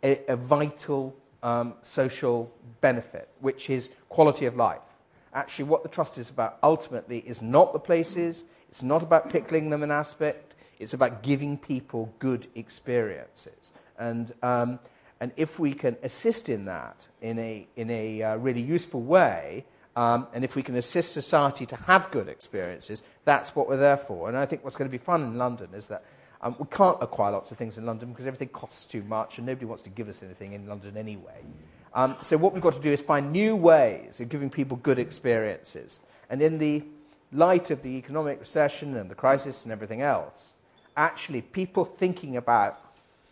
[0.03, 4.81] a, a vital um, social benefit, which is quality of life.
[5.33, 9.69] Actually, what the trust is about ultimately is not the places, it's not about pickling
[9.69, 13.71] them in aspic, it's about giving people good experiences.
[13.97, 14.79] And, um,
[15.19, 19.65] and if we can assist in that in a, in a uh, really useful way,
[19.95, 23.97] um, and if we can assist society to have good experiences, that's what we're there
[23.97, 24.29] for.
[24.29, 26.03] And I think what's going to be fun in London is that
[26.41, 29.45] um, we can't acquire lots of things in London because everything costs too much and
[29.45, 31.41] nobody wants to give us anything in London anyway.
[31.93, 34.97] Um, so what we've got to do is find new ways of giving people good
[34.97, 35.99] experiences.
[36.29, 36.83] And in the
[37.33, 40.49] light of the economic recession and the crisis and everything else,
[40.95, 42.79] actually people thinking about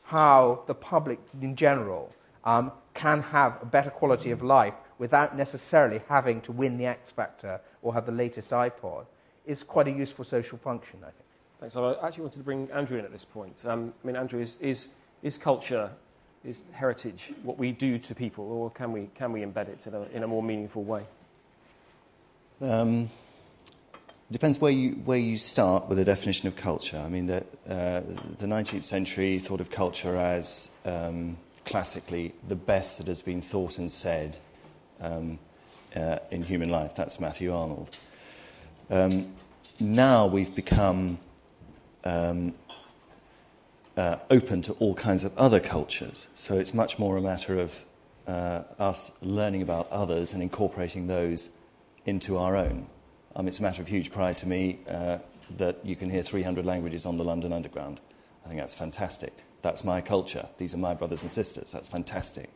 [0.03, 6.01] how the public in general um, can have a better quality of life without necessarily
[6.07, 9.05] having to win the X Factor or have the latest iPod
[9.45, 11.15] is quite a useful social function, I think.
[11.59, 11.75] Thanks.
[11.75, 13.63] I actually wanted to bring Andrew in at this point.
[13.65, 14.89] Um, I mean, Andrew, is, is,
[15.23, 15.89] is culture,
[16.45, 19.93] is heritage what we do to people, or can we, can we embed it in
[19.93, 21.03] a, in a more meaningful way?
[22.61, 23.09] Um,
[24.31, 26.97] depends where you, where you start with the definition of culture.
[26.97, 28.01] I mean, the, uh,
[28.37, 33.77] the 19th century thought of culture as um, classically the best that has been thought
[33.77, 34.37] and said
[35.01, 35.39] um,
[35.95, 36.95] uh, in human life.
[36.95, 37.95] That's Matthew Arnold.
[38.89, 39.33] Um,
[39.79, 41.19] now we've become
[42.03, 42.53] um,
[43.97, 46.27] uh, open to all kinds of other cultures.
[46.35, 47.79] So it's much more a matter of
[48.27, 51.51] uh, us learning about others and incorporating those
[52.05, 52.87] into our own.
[53.35, 55.19] Um, it's a matter of huge pride to me uh,
[55.57, 57.99] that you can hear 300 languages on the London Underground.
[58.45, 59.33] I think that's fantastic.
[59.61, 60.47] That's my culture.
[60.57, 61.71] These are my brothers and sisters.
[61.71, 62.49] That's fantastic.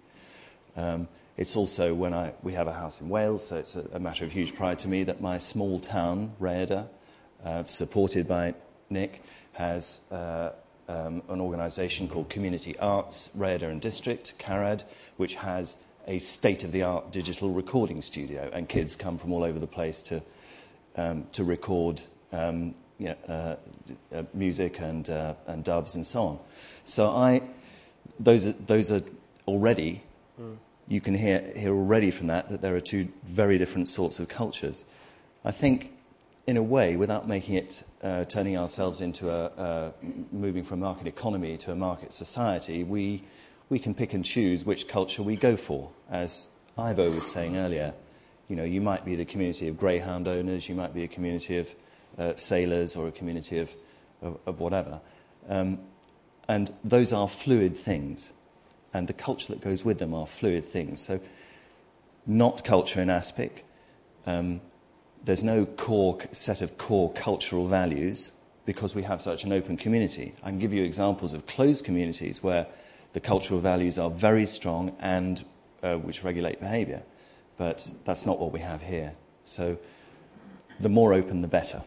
[0.75, 3.99] Um, it's also when I, we have a house in Wales, so it's a, a
[3.99, 6.87] matter of huge pride to me that my small town, Rhayader,
[7.43, 8.53] uh, supported by
[8.89, 9.21] Nick,
[9.53, 10.51] has uh,
[10.87, 14.83] um, an organisation called Community Arts, Rhayader and District, CARAD,
[15.17, 15.75] which has
[16.07, 20.21] a state-of-the-art digital recording studio, and kids come from all over the place to,
[20.97, 23.55] um, to record um, uh,
[24.13, 26.39] uh, music and, uh, and dubs and so on.
[26.85, 27.41] So I,
[28.19, 29.01] those, are, those are
[29.47, 30.03] already
[30.87, 34.27] you can hear, hear already from that that there are two very different sorts of
[34.27, 34.83] cultures.
[35.45, 35.93] I think,
[36.47, 39.93] in a way, without making it uh, turning ourselves into a, a,
[40.31, 43.23] moving from a market economy to a market society, we,
[43.69, 45.89] we can pick and choose which culture we go for.
[46.09, 47.93] As Ivo was saying earlier,
[48.49, 51.57] you know, you might be the community of greyhound owners, you might be a community
[51.59, 51.75] of
[52.17, 53.73] uh, sailors or a community of,
[54.21, 54.99] of, of whatever.
[55.47, 55.79] Um,
[56.49, 58.33] and those are fluid things
[58.93, 61.01] and the culture that goes with them are fluid things.
[61.01, 61.19] So,
[62.25, 63.65] not culture in aspic.
[64.25, 64.61] Um,
[65.25, 68.31] there's no core set of core cultural values
[68.65, 70.33] because we have such an open community.
[70.43, 72.67] I can give you examples of closed communities where
[73.13, 75.43] the cultural values are very strong and
[75.81, 77.03] uh, which regulate behaviour.
[77.57, 79.13] but that's not what we have here.
[79.43, 79.77] So
[80.79, 81.83] the more open, the better.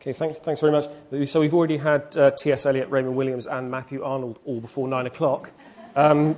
[0.00, 0.88] Okay, thanks, thanks very much.
[1.28, 2.66] So we've already had uh, T.S.
[2.66, 5.50] Eliot, Raymond Williams, and Matthew Arnold all before nine o'clock.
[5.96, 6.36] Um,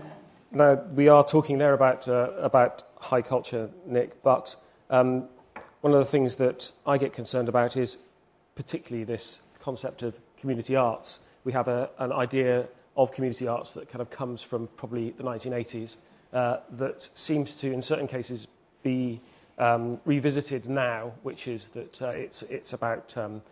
[0.51, 4.57] now, we are talking there about, uh, about high culture, Nick, but
[4.89, 5.29] um,
[5.83, 7.99] one of the things that I get concerned about is
[8.55, 11.21] particularly this concept of community arts.
[11.45, 15.23] We have a, an idea of community arts that kind of comes from probably the
[15.23, 15.97] 1980s
[16.33, 18.47] uh, that seems to, in certain cases,
[18.83, 19.21] be
[19.59, 23.43] um, revisited now, which is that uh, it's, it's about um,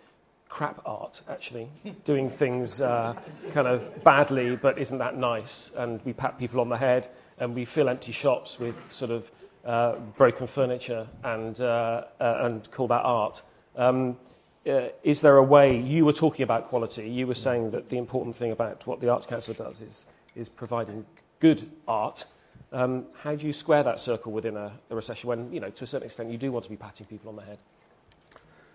[0.51, 1.69] crap art, actually,
[2.05, 3.15] doing things uh,
[3.53, 5.71] kind of badly, but isn't that nice?
[5.77, 7.09] And we pat people on the head
[7.39, 9.31] and we fill empty shops with sort of
[9.65, 13.43] uh, broken furniture and, uh, uh, and call that art.
[13.77, 14.19] Um,
[14.67, 17.97] uh, is there a way, you were talking about quality, you were saying that the
[17.97, 21.07] important thing about what the Arts Council does is, is providing
[21.39, 22.27] good art.
[22.73, 25.85] Um, how do you square that circle within a, a recession when, you know, to
[25.85, 27.59] a certain extent, you do want to be patting people on the head?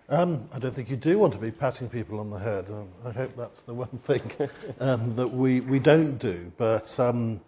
[0.08, 2.66] Um, I don't think you do want to be patting people on the head.
[2.70, 4.22] Um, I hope that's the one thing
[4.80, 6.52] um, that we, we don't do.
[6.56, 7.40] But um,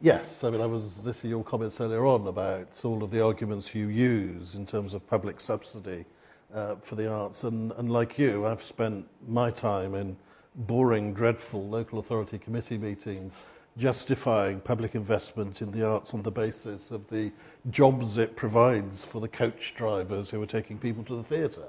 [0.00, 3.24] yes, I mean, I was listening to your comments earlier on about all of the
[3.24, 6.04] arguments you use in terms of public subsidy
[6.52, 7.44] uh, for the arts.
[7.44, 10.16] And, and like you, I've spent my time in
[10.56, 13.32] boring, dreadful local authority committee meetings
[13.78, 17.30] justifying public investment in the arts on the basis of the
[17.70, 21.68] jobs it provides for the coach drivers who are taking people to the theatre.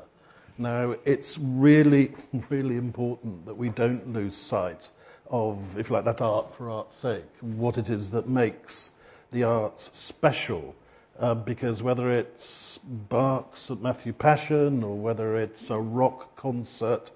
[0.57, 2.13] Now, it's really,
[2.49, 4.91] really important that we don't lose sight
[5.29, 8.91] of, if you like, that art for art's sake, what it is that makes
[9.31, 10.75] the arts special.
[11.19, 13.81] Uh, because whether it's Bach's St.
[13.81, 17.11] Matthew Passion or whether it's a rock concert,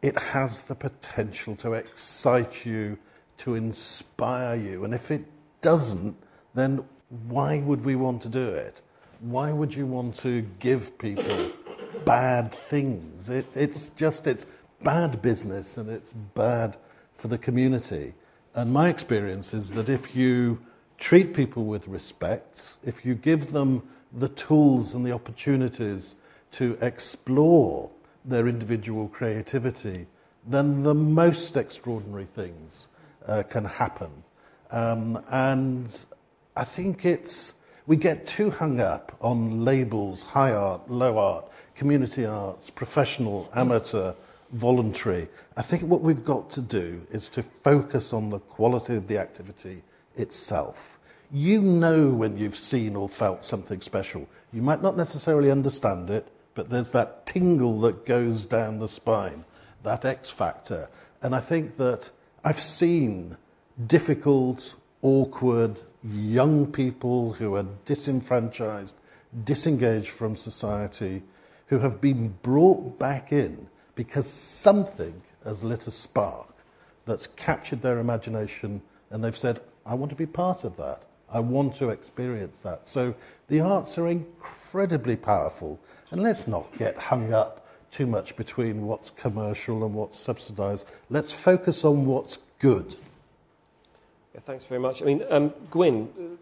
[0.00, 2.98] it has the potential to excite you
[3.38, 4.84] to inspire you.
[4.84, 5.24] And if it
[5.60, 6.16] doesn't,
[6.54, 6.84] then
[7.28, 8.82] why would we want to do it?
[9.20, 11.52] Why would you want to give people
[12.04, 13.30] bad things?
[13.30, 14.46] It, it's just, it's
[14.82, 16.76] bad business and it's bad
[17.16, 18.14] for the community.
[18.54, 20.58] And my experience is that if you
[20.98, 23.82] treat people with respect, if you give them
[24.12, 26.14] the tools and the opportunities
[26.52, 27.90] to explore
[28.24, 30.06] their individual creativity,
[30.46, 32.86] then the most extraordinary things
[33.26, 34.10] uh, can happen.
[34.70, 36.06] Um, and
[36.56, 37.54] I think it's,
[37.86, 44.14] we get too hung up on labels high art, low art, community arts, professional, amateur,
[44.52, 45.28] voluntary.
[45.56, 49.18] I think what we've got to do is to focus on the quality of the
[49.18, 49.82] activity
[50.16, 50.98] itself.
[51.32, 54.28] You know when you've seen or felt something special.
[54.52, 59.44] You might not necessarily understand it, but there's that tingle that goes down the spine,
[59.82, 60.88] that X factor.
[61.20, 62.10] And I think that
[62.44, 63.36] I've seen
[63.86, 68.94] difficult, awkward, young people who are disenfranchised,
[69.44, 71.22] disengaged from society,
[71.66, 76.54] who have been brought back in because something has lit a spark
[77.04, 81.04] that's captured their imagination and they've said, I want to be part of that.
[81.30, 82.88] I want to experience that.
[82.88, 83.14] So
[83.48, 85.80] the arts are incredibly powerful.
[86.10, 90.86] And let's not get hung up too much between what's commercial and what's subsidised.
[91.10, 92.94] Let's focus on what's good.
[94.34, 95.02] Yeah, thanks very much.
[95.02, 96.38] I mean, um, Gwyn,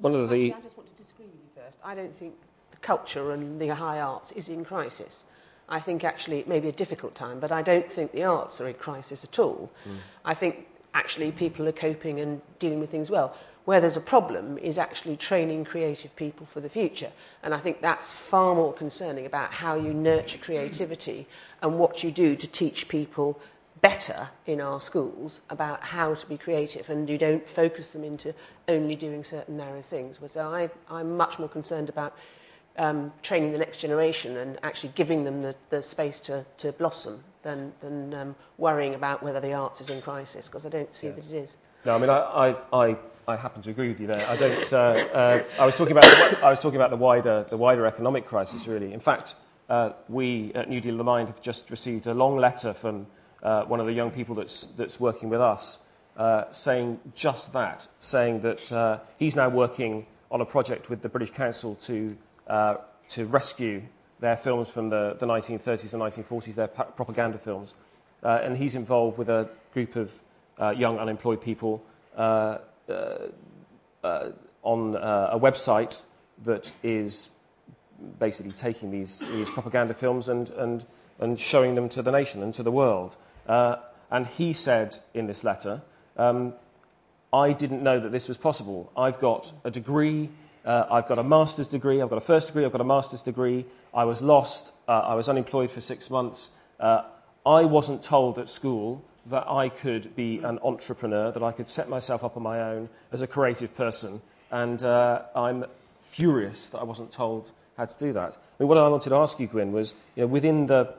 [0.00, 0.52] one of the.
[0.52, 1.78] Actually, I just want to disagree with you first.
[1.84, 2.48] I don't think the
[2.82, 5.22] culture and the high arts is in crisis.
[5.68, 8.60] I think actually it may be a difficult time, but I don't think the arts
[8.60, 9.70] are in crisis at all.
[9.88, 9.98] Mm.
[10.24, 13.34] I think actually people are coping and dealing with things well.
[13.64, 17.12] Where there's a problem is actually training creative people for the future.
[17.44, 21.28] And I think that's far more concerning about how you nurture creativity
[21.62, 23.40] and what you do to teach people
[23.80, 28.34] better in our schools about how to be creative and you don't focus them into
[28.68, 30.18] only doing certain narrow things.
[30.32, 32.16] So I, I'm much more concerned about
[32.78, 37.22] um, training the next generation and actually giving them the, the space to, to blossom
[37.42, 41.08] than, than um, worrying about whether the arts is in crisis because I don't see
[41.08, 41.12] yeah.
[41.14, 41.56] that it is.
[41.84, 44.28] No, I mean, I, I, I happen to agree with you there.
[44.28, 44.72] I don't.
[44.72, 46.04] Uh, uh, I was talking about.
[46.04, 48.66] The, I was talking about the wider, the wider economic crisis.
[48.66, 49.34] Really, in fact,
[49.68, 53.06] uh, we at New Deal of the Mind have just received a long letter from
[53.42, 55.80] uh, one of the young people that's that's working with us,
[56.16, 61.08] uh, saying just that, saying that uh, he's now working on a project with the
[61.08, 62.16] British Council to
[62.48, 63.82] to rescue
[64.20, 67.74] their films from the, the 1930s and 1940s, their propaganda films,
[68.22, 70.12] and he's involved with a group of
[70.76, 71.82] young unemployed people.
[72.16, 73.28] Uh,
[74.04, 74.30] uh,
[74.64, 76.02] on uh, a website
[76.42, 77.30] that is
[78.18, 80.86] basically taking these, these propaganda films and, and,
[81.20, 83.16] and showing them to the nation and to the world.
[83.46, 83.76] Uh,
[84.10, 85.82] and he said in this letter,
[86.16, 86.52] um,
[87.32, 88.92] I didn't know that this was possible.
[88.96, 90.30] I've got a degree
[90.64, 93.22] Uh, I've got a master's degree, I've got a first degree, I've got a master's
[93.22, 93.66] degree.
[93.92, 96.50] I was lost, uh, I was unemployed for six months.
[96.78, 97.02] Uh,
[97.44, 101.88] I wasn't told at school that I could be an entrepreneur, that I could set
[101.88, 104.20] myself up on my own as a creative person.
[104.50, 105.64] And uh, I'm
[106.00, 108.32] furious that I wasn't told how to do that.
[108.32, 110.94] I mean, what I wanted to ask you, Gwyn, was you know, within, the,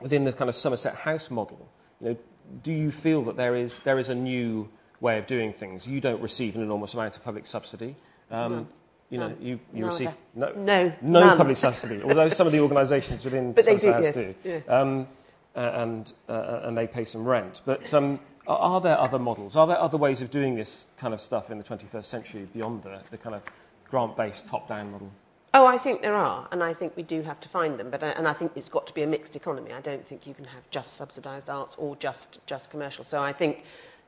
[0.00, 1.68] within the kind of Somerset House model,
[2.00, 2.16] you know,
[2.62, 4.68] do you feel that there is, there is a new
[5.00, 5.86] way of doing things?
[5.86, 7.96] You don't receive an enormous amount of public subsidy.
[8.30, 8.68] Um,
[9.10, 13.24] You know, you, you receive no, No, no public subsidy, although some of the organisations
[13.24, 14.72] within But Somerset do, yeah, do.
[14.72, 15.08] Um,
[15.54, 17.60] uh, and, uh, and they pay some rent.
[17.64, 18.18] But um,
[18.48, 19.54] are, there other models?
[19.56, 22.82] Are there other ways of doing this kind of stuff in the 21st century beyond
[22.82, 23.42] the, the kind of
[23.88, 25.10] grant-based top-down model?
[25.56, 27.88] Oh, I think there are, and I think we do have to find them.
[27.88, 29.72] But I, and I think it's got to be a mixed economy.
[29.72, 33.04] I don't think you can have just subsidised arts or just just commercial.
[33.04, 33.62] So I think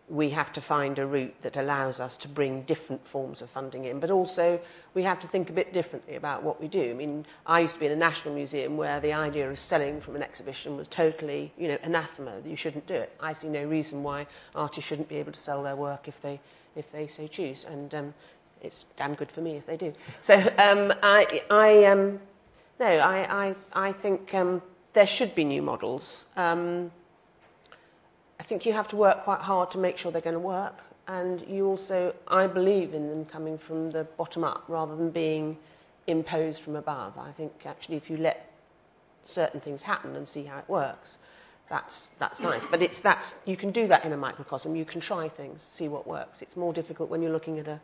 [0.08, 3.84] we have to find a route that allows us to bring different forms of funding
[3.84, 3.98] in.
[3.98, 4.60] But also
[4.94, 6.90] we have to think a bit differently about what we do.
[6.90, 10.00] I mean, I used to be in a national museum where the idea of selling
[10.00, 12.40] from an exhibition was totally, you know, anathema.
[12.44, 13.12] You shouldn't do it.
[13.18, 16.40] I see no reason why artists shouldn't be able to sell their work if they
[16.76, 17.64] if they so choose.
[17.66, 18.14] And um,
[18.62, 19.92] it's damn good for me if they do.
[20.22, 22.20] So um, I, I, um,
[22.78, 26.26] no, I, I, I think um, there should be new models.
[26.36, 26.90] Um,
[28.38, 30.74] I think you have to work quite hard to make sure they're going to work,
[31.08, 35.56] and you also, I believe in them coming from the bottom up rather than being
[36.06, 37.16] imposed from above.
[37.18, 38.50] I think actually, if you let
[39.24, 41.18] certain things happen and see how it works,
[41.68, 42.62] that's that's nice.
[42.70, 44.76] But it's that's you can do that in a microcosm.
[44.76, 46.42] You can try things, see what works.
[46.42, 47.80] It's more difficult when you're looking at a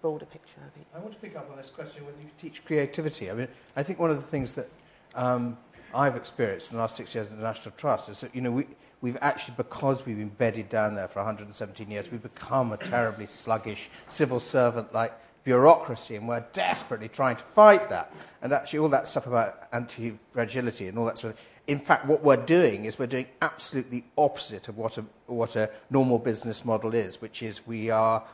[0.00, 0.60] broader picture.
[0.64, 0.86] I think.
[0.94, 3.30] I want to pick up on this question when you teach creativity.
[3.30, 4.68] I mean, I think one of the things that
[5.14, 5.58] um,
[5.94, 8.50] I've experienced in the last six years at the National Trust is that, you know,
[8.50, 8.66] we,
[9.00, 13.26] we've actually, because we've been bedded down there for 117 years, we've become a terribly
[13.26, 15.12] sluggish civil servant-like
[15.44, 18.12] bureaucracy, and we're desperately trying to fight that.
[18.42, 22.24] And actually, all that stuff about anti-fragility and all that sort of in fact, what
[22.24, 26.94] we're doing is we're doing absolutely opposite of what a, what a normal business model
[26.94, 28.24] is, which is we are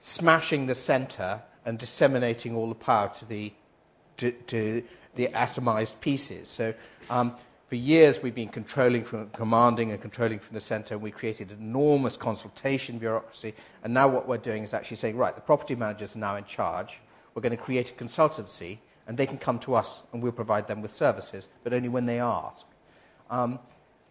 [0.00, 3.52] smashing the centre and disseminating all the power to the,
[4.16, 4.82] to, to
[5.18, 6.48] the atomized pieces.
[6.48, 6.72] So
[7.10, 7.34] um,
[7.66, 10.94] for years we've been controlling from commanding and controlling from the centre.
[10.94, 15.16] and We created an enormous consultation bureaucracy, and now what we're doing is actually saying,
[15.16, 17.00] right, the property managers are now in charge.
[17.34, 20.68] We're going to create a consultancy, and they can come to us, and we'll provide
[20.68, 22.64] them with services, but only when they ask.
[23.28, 23.58] Um,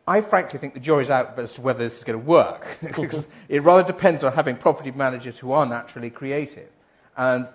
[0.06, 2.78] I frankly think the jury's out as to whether this is going to work.
[2.82, 6.70] because it rather depends on having property managers who are naturally creative.
[7.16, 7.48] And,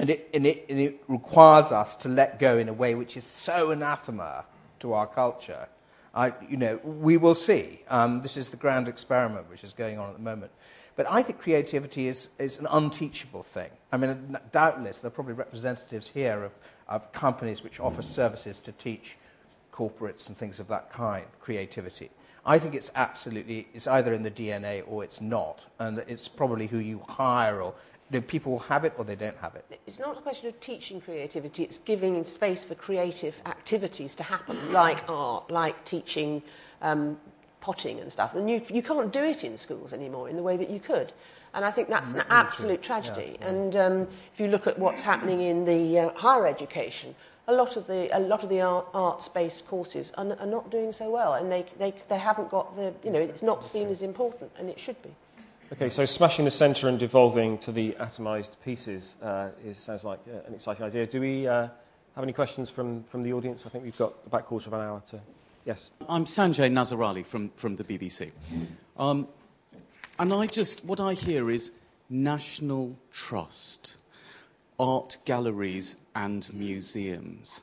[0.00, 3.18] and, it, and, it, and it requires us to let go in a way which
[3.18, 4.46] is so anathema
[4.78, 5.68] to our culture.
[6.14, 7.82] I, you know, we will see.
[7.86, 10.52] Um, this is the grand experiment which is going on at the moment.
[10.96, 13.68] But I think creativity is, is an unteachable thing.
[13.92, 16.52] I mean, doubtless there are probably representatives here of,
[16.88, 19.18] of companies which offer services to teach
[19.70, 22.08] corporates and things of that kind, creativity.
[22.46, 25.66] I think it's absolutely, it's either in the DNA or it's not.
[25.78, 27.74] And it's probably who you hire or
[28.18, 29.80] know, people have it or they don't have it.
[29.86, 34.72] It's not a question of teaching creativity, it's giving space for creative activities to happen,
[34.72, 36.42] like art, like teaching
[36.82, 37.18] um,
[37.60, 38.34] potting and stuff.
[38.34, 41.12] And you, you can't do it in schools anymore in the way that you could.
[41.52, 43.36] And I think that's an absolute tragedy.
[43.40, 43.48] Yeah, yeah.
[43.48, 47.14] And um, if you look at what's happening in the uh, higher education,
[47.48, 50.70] a lot of the, a lot of the art, arts-based courses are, n- are not
[50.70, 53.88] doing so well, and they, they, they haven't got the, you know, it's not seen
[53.88, 55.10] as important, and it should be.
[55.72, 60.18] Okay, so smashing the centre and devolving to the atomised pieces uh, is, sounds like
[60.26, 61.06] uh, an exciting idea.
[61.06, 61.68] Do we uh,
[62.16, 63.66] have any questions from, from the audience?
[63.66, 65.20] I think we've got about a quarter of an hour to.
[65.64, 65.92] Yes.
[66.08, 68.32] I'm Sanjay Nazerali from, from the BBC.
[68.96, 69.28] Um,
[70.18, 71.70] and I just, what I hear is
[72.08, 73.96] national trust,
[74.76, 77.62] art galleries and museums.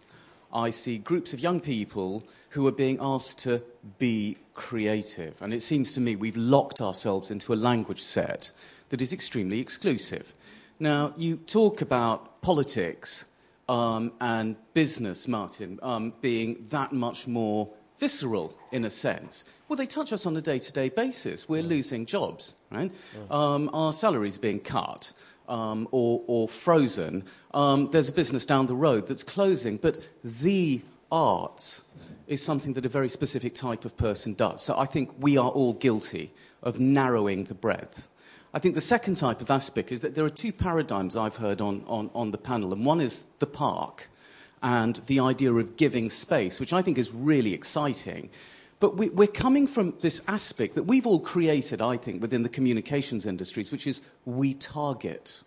[0.54, 3.64] I see groups of young people who are being asked to
[3.98, 5.42] be creative.
[5.42, 8.52] And it seems to me we've locked ourselves into a language set
[8.90, 10.34] that is extremely exclusive.
[10.80, 13.26] Now, you talk about politics
[13.68, 17.70] um, and business, Martin, um, being that much more
[18.00, 19.44] visceral in a sense.
[19.68, 21.50] Well, they touch us on a day to day basis.
[21.50, 22.92] We're losing jobs, right?
[23.30, 25.12] Um, our salaries are being cut
[25.48, 27.24] um, or, or frozen.
[27.54, 30.82] Um, there's a business down the road that's closing, but the
[31.12, 31.84] arts
[32.28, 34.62] is something that a very specific type of person does.
[34.62, 36.32] So I think we are all guilty
[36.62, 38.08] of narrowing the breadth.
[38.54, 41.62] I think the second type of aspect is that there are two paradigms I've heard
[41.62, 44.10] on, on, on the panel, and one is the park
[44.64, 48.30] and the idea of giving space, which I think is really exciting.
[48.80, 52.50] But we, we're coming from this aspect that we've all created, I think, within the
[52.50, 55.42] communications industries, which is we target.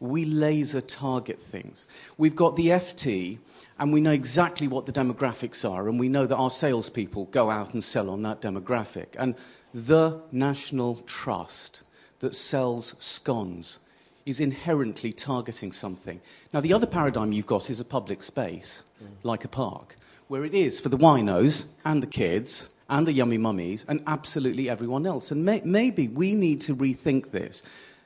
[0.00, 1.86] we laser target things.
[2.16, 3.38] We've got the FT,
[3.78, 7.50] and we know exactly what the demographics are, and we know that our salespeople go
[7.50, 9.08] out and sell on that demographic.
[9.18, 9.34] And
[9.72, 11.82] the National Trust
[12.20, 13.78] that sells scones
[14.26, 16.20] is inherently targeting something.
[16.52, 19.08] Now, the other paradigm you've got is a public space, mm.
[19.22, 19.96] like a park,
[20.28, 24.68] where it is for the winos and the kids and the yummy mummies and absolutely
[24.68, 25.30] everyone else.
[25.30, 27.62] And may- maybe we need to rethink this,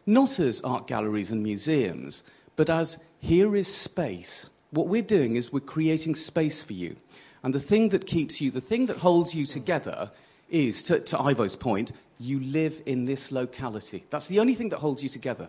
[0.06, 2.22] not as art galleries and museums,
[2.56, 4.50] but as here is space.
[4.70, 6.96] What we're doing is we're creating space for you.
[7.42, 10.10] And the thing that keeps you, the thing that holds you together
[10.48, 14.04] is, to, to Ivo's point, you live in this locality.
[14.10, 15.48] That's the only thing that holds you together.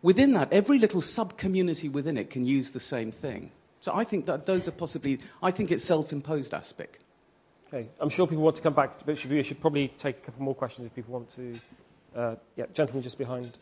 [0.00, 3.50] Within that, every little sub community within it can use the same thing.
[3.84, 7.04] So I think that those are possibly, I think it's self imposed aspect.
[7.68, 10.20] Okay, I'm sure people want to come back, but should we should probably take a
[10.22, 11.60] couple more questions if people want to.
[12.16, 13.58] Uh, yeah, gentleman just behind.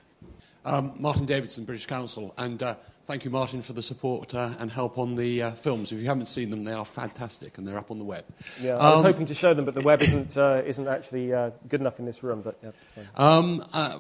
[0.64, 4.70] Um, Martin Davidson, British Council, and uh, thank you, Martin, for the support uh, and
[4.70, 5.90] help on the uh, films.
[5.90, 8.24] If you haven't seen them, they are fantastic and they're up on the web.
[8.60, 11.34] Yeah, I was um, hoping to show them, but the web isn't, uh, isn't actually
[11.34, 12.42] uh, good enough in this room.
[12.42, 12.70] But yeah,
[13.16, 13.98] um, uh,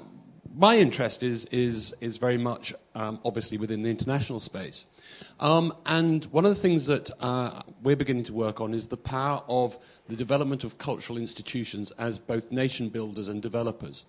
[0.54, 4.86] my interest is, is, is very much um, obviously within the international space.
[5.40, 8.96] Um, and one of the things that uh, we're beginning to work on is the
[8.96, 9.78] power of
[10.08, 14.04] the development of cultural institutions as both nation builders and developers.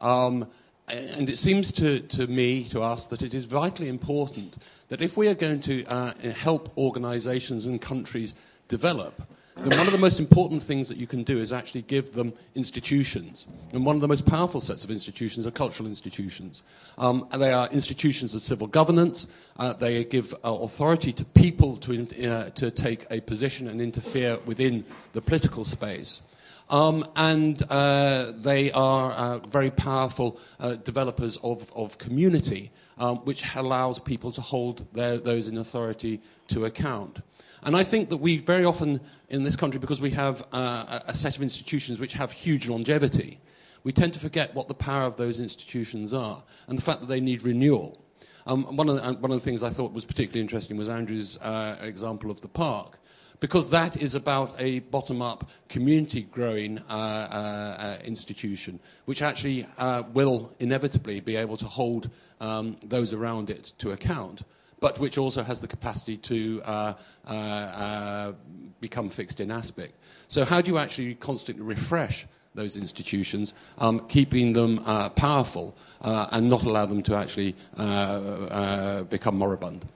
[0.00, 0.48] Um,
[0.88, 4.56] and it seems to, to me, to us, that it is vitally important
[4.88, 8.34] that if we are going to uh, help organizations and countries
[8.68, 9.22] develop,
[9.56, 12.32] then one of the most important things that you can do is actually give them
[12.54, 13.46] institutions.
[13.72, 16.62] And one of the most powerful sets of institutions are cultural institutions.
[16.96, 19.26] Um, they are institutions of civil governance.
[19.58, 24.38] Uh, they give uh, authority to people to, uh, to take a position and interfere
[24.46, 26.22] within the political space.
[26.70, 33.44] Um, and uh, they are uh, very powerful uh, developers of, of community, um, which
[33.54, 37.20] allows people to hold their, those in authority to account.
[37.64, 41.14] And I think that we very often in this country, because we have uh, a
[41.14, 43.38] set of institutions which have huge longevity,
[43.84, 47.08] we tend to forget what the power of those institutions are and the fact that
[47.08, 48.04] they need renewal.
[48.46, 51.38] Um, one, of the, one, of the, things I thought was particularly interesting was Andrew's
[51.38, 52.98] uh, example of the park,
[53.38, 59.66] because that is about a bottom up, community growing uh, uh, uh, institution, which actually
[59.78, 62.10] uh, will inevitably be able to hold
[62.40, 64.42] um, those around it to account
[64.82, 66.92] but which also has the capacity to uh,
[67.26, 68.32] uh, uh,
[68.80, 69.94] become fixed in aspect.
[70.28, 76.26] So, how do you actually constantly refresh those institutions, um, keeping them uh, powerful uh,
[76.32, 79.86] and not allow them to actually uh, become moribund?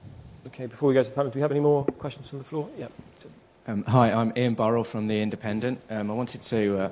[0.47, 2.45] Okay, before we go to the panel, do we have any more questions from the
[2.45, 2.69] floor?
[2.79, 2.87] Yeah.
[3.67, 5.81] Um, hi, I'm Ian Burrell from The Independent.
[5.89, 6.89] Um, I wanted to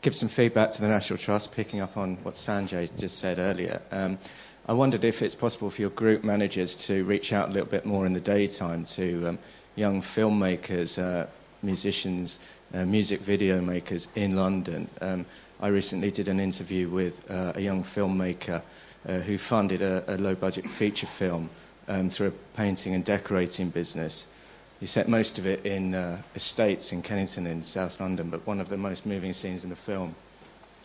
[0.00, 3.82] give some feedback to the National Trust, picking up on what Sanjay just said earlier.
[3.90, 4.18] Um,
[4.68, 7.86] I wondered if it's possible for your group managers to reach out a little bit
[7.86, 9.38] more in the daytime to um,
[9.76, 11.26] young filmmakers, uh,
[11.62, 12.38] musicians,
[12.74, 14.86] uh, music video makers in London.
[15.00, 15.24] Um,
[15.58, 18.60] I recently did an interview with uh, a young filmmaker
[19.08, 21.48] uh, who funded a, a low budget feature film
[21.88, 24.26] um, through a painting and decorating business.
[24.80, 28.60] He set most of it in uh, estates in Kennington in South London, but one
[28.60, 30.14] of the most moving scenes in the film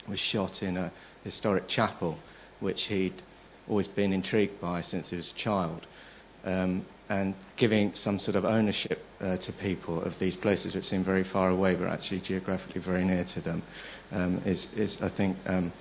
[0.07, 0.89] was shot in a
[1.25, 2.17] historic chapel,
[2.61, 3.21] which he'd
[3.69, 5.85] always been intrigued by since he was a child.
[6.45, 11.03] Um, and giving some sort of ownership uh, to people of these places which seem
[11.03, 13.61] very far away but actually geographically very near to them
[14.11, 15.71] um, is, is, I think, um,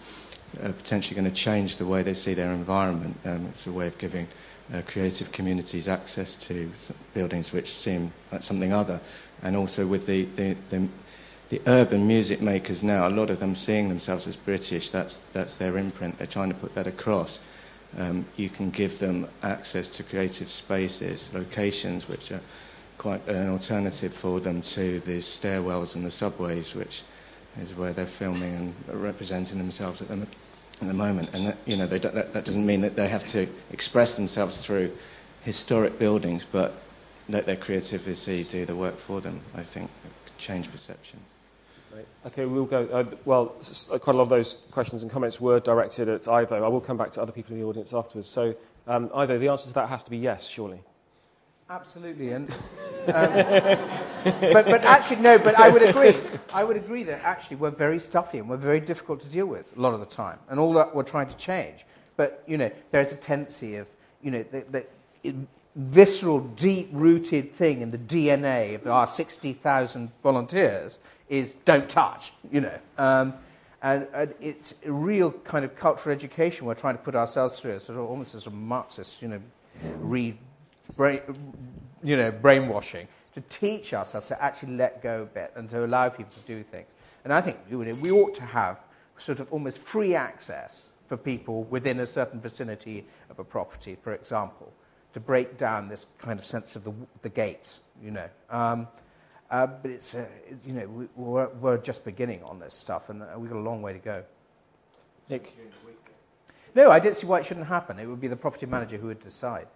[0.62, 3.16] uh, potentially going to change the way they see their environment.
[3.24, 4.28] Um, it's a way of giving
[4.72, 6.70] uh, creative communities access to
[7.14, 9.00] buildings which seem like something other.
[9.42, 10.88] And also with the, the, the,
[11.48, 15.56] the urban music makers now, a lot of them seeing themselves as British, that's, that's
[15.56, 16.18] their imprint.
[16.18, 17.40] They're trying to put that across
[17.98, 22.40] um, you can give them access to creative spaces, locations which are
[22.98, 27.02] quite an alternative for them to the stairwells and the subways, which
[27.60, 28.54] is where they're filming
[28.88, 31.32] and representing themselves at the, at the moment.
[31.34, 34.92] And that, you know, that, that doesn't mean that they have to express themselves through
[35.44, 36.74] historic buildings, but
[37.28, 39.90] let their creativity do the work for them, I think,
[40.38, 41.31] change perceptions.
[41.94, 42.06] Right.
[42.26, 42.84] Okay, we'll go.
[42.86, 46.64] Uh, well, quite a lot of those questions and comments were directed at Ivo.
[46.64, 48.30] I will come back to other people in the audience afterwards.
[48.30, 48.54] So,
[48.86, 50.80] um, Ivo, the answer to that has to be yes, surely.
[51.68, 52.56] Absolutely, and um,
[54.24, 55.38] but, but actually no.
[55.38, 56.16] But I would agree.
[56.54, 59.76] I would agree that actually we're very stuffy and we're very difficult to deal with
[59.76, 61.84] a lot of the time, and all that we're trying to change.
[62.16, 63.86] But you know, there's a tendency of
[64.22, 64.86] you know the,
[65.74, 70.98] visceral, deep-rooted thing in the DNA of our 60,000 volunteers
[71.32, 72.78] is don't touch, you know.
[72.98, 73.34] Um,
[73.84, 77.80] And, and, it's a real kind of cultural education we're trying to put ourselves through,
[77.80, 79.40] sort of almost as a Marxist, you know,
[79.98, 80.38] read,
[80.96, 81.20] brain,
[82.00, 86.08] you know, brainwashing to teach as to actually let go a bit and to allow
[86.08, 86.86] people to do things.
[87.24, 88.78] And I think you know, we ought to have
[89.16, 94.12] sort of almost free access for people within a certain vicinity of a property, for
[94.12, 94.72] example,
[95.14, 98.28] to break down this kind of sense of the, the gates, you know.
[98.48, 98.86] Um,
[99.52, 100.24] but it's, uh,
[100.64, 103.60] you know, we, we're, we're, just beginning on this stuff, and uh, we've got a
[103.60, 104.24] long way to go.
[105.28, 105.54] Nick?
[106.74, 107.98] No, I don't see why it shouldn't happen.
[107.98, 109.66] It would be the property manager who would decide.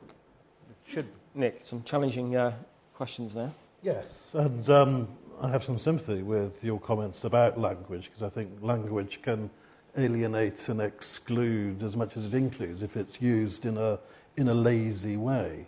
[0.71, 1.07] It should.
[1.35, 2.55] Nick, some challenging uh,
[2.95, 3.53] questions there.
[3.83, 5.09] Yes, and um,
[5.43, 9.51] I have some sympathy with your comments about language, because I think language can
[9.99, 13.99] alienate and exclude as much as it includes if it's used in a,
[14.39, 15.67] in a lazy way.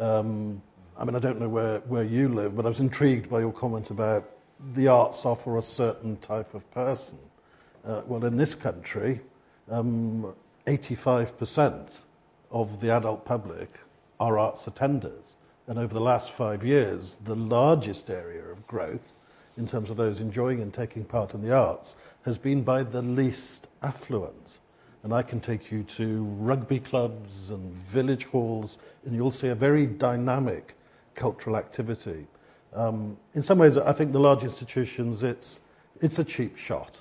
[0.00, 0.60] Um,
[0.96, 3.52] I mean, I don't know where, where you live, but I was intrigued by your
[3.52, 4.30] comment about
[4.74, 7.18] the arts offer a certain type of person.
[7.84, 9.20] Uh, well, in this country,
[9.70, 10.34] um,
[10.66, 12.04] 85%
[12.52, 13.80] of the adult public
[14.20, 15.34] are arts attenders.
[15.66, 19.16] And over the last five years, the largest area of growth
[19.56, 23.02] in terms of those enjoying and taking part in the arts has been by the
[23.02, 24.58] least affluent.
[25.02, 29.54] And I can take you to rugby clubs and village halls, and you'll see a
[29.54, 30.76] very dynamic
[31.14, 32.26] cultural activity.
[32.72, 35.60] Um, in some ways, I think the large institutions, it's,
[36.00, 37.00] it's a cheap shot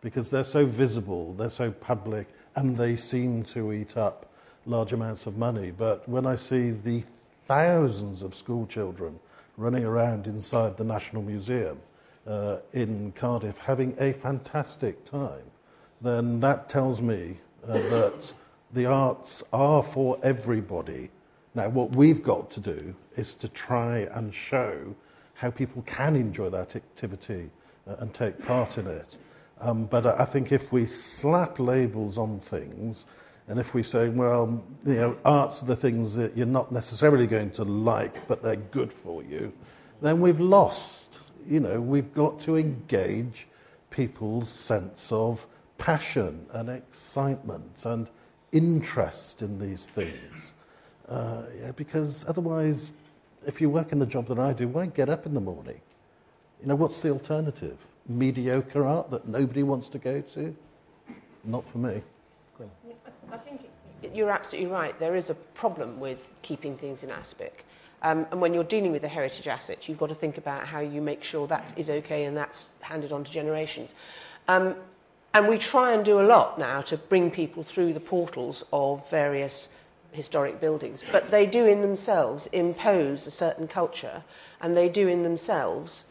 [0.00, 4.26] because they're so visible, they're so public, and they seem to eat up
[4.66, 5.70] large amounts of money.
[5.70, 7.02] But when I see the
[7.46, 9.18] thousands of school children
[9.56, 11.78] running around inside the National Museum
[12.26, 15.44] uh, in Cardiff having a fantastic time,
[16.00, 17.36] then that tells me
[17.68, 18.32] uh, that
[18.72, 21.10] the arts are for everybody
[21.54, 24.94] now, what we've got to do is to try and show
[25.34, 27.50] how people can enjoy that activity
[27.86, 29.18] uh, and take part in it.
[29.60, 33.04] Um, but I think if we slap labels on things,
[33.48, 37.26] and if we say, well, you know, arts are the things that you're not necessarily
[37.26, 39.52] going to like, but they're good for you,
[40.00, 41.18] then we've lost.
[41.48, 43.48] You know, we've got to engage
[43.90, 45.46] people's sense of
[45.78, 48.08] passion and excitement and
[48.52, 50.54] interest in these things.
[51.08, 52.92] Uh, yeah, because otherwise,
[53.46, 55.80] if you work in the job that I do, why get up in the morning?
[56.60, 57.78] You know, what's the alternative?
[58.08, 60.54] Mediocre art that nobody wants to go to?
[61.44, 62.02] Not for me.
[63.32, 63.62] I think
[64.12, 64.98] you're absolutely right.
[64.98, 67.64] There is a problem with keeping things in aspic.
[68.02, 70.80] Um, and when you're dealing with a heritage asset, you've got to think about how
[70.80, 73.94] you make sure that is okay and that's handed on to generations.
[74.48, 74.74] Um,
[75.32, 79.08] and we try and do a lot now to bring people through the portals of
[79.10, 79.68] various
[80.12, 84.22] historic buildings, but they do in themselves impose a certain culture,
[84.60, 86.02] and they do in themselves,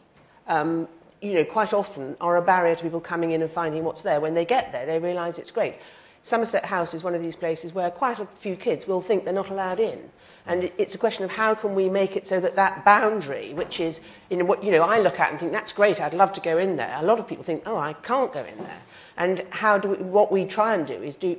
[0.48, 0.88] um,
[1.22, 4.20] you know, quite often are a barrier to people coming in and finding what's there.
[4.20, 5.76] When they get there, they realise it's great.
[6.24, 9.34] Somerset House is one of these places where quite a few kids will think they're
[9.34, 10.10] not allowed in.
[10.46, 13.80] And it's a question of how can we make it so that that boundary, which
[13.80, 16.34] is, you know, what you know, I look at and think that's great, I'd love
[16.34, 16.96] to go in there.
[17.00, 18.82] A lot of people think, oh, I can't go in there.
[19.18, 21.36] And how do we, what we try and do is do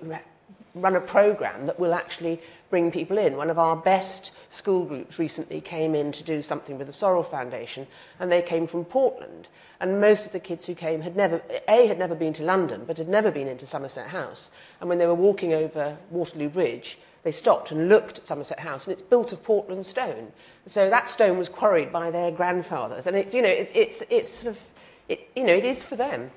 [0.74, 2.40] run a program that will actually
[2.70, 3.36] bring people in.
[3.36, 7.28] One of our best school groups recently came in to do something with the Sorrell
[7.28, 7.86] Foundation,
[8.20, 9.48] and they came from Portland.
[9.80, 12.84] And most of the kids who came had never, A, had never been to London,
[12.86, 14.50] but had never been into Somerset House.
[14.80, 18.86] And when they were walking over Waterloo Bridge, they stopped and looked at Somerset House,
[18.86, 20.32] and it's built of Portland stone.
[20.66, 23.06] So that stone was quarried by their grandfathers.
[23.06, 24.62] And, it, you know, it, it's, it's sort of,
[25.08, 26.30] it, you know, it is for them.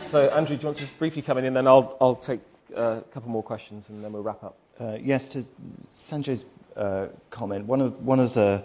[0.00, 2.40] So, Andrew, do you want to briefly come in, and then I'll, I'll take
[2.76, 4.56] a couple more questions, and then we'll wrap up.
[4.78, 5.44] Uh, yes, to
[5.96, 6.44] Sanjay's
[6.76, 8.64] uh, comment, one of, one of the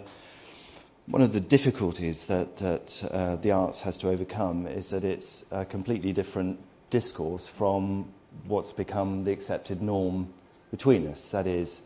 [1.10, 5.44] one of the difficulties that, that uh, the arts has to overcome is that it's
[5.50, 6.56] a completely different
[6.88, 8.12] discourse from
[8.46, 10.32] what's become the accepted norm
[10.70, 11.30] between us.
[11.30, 11.80] That is,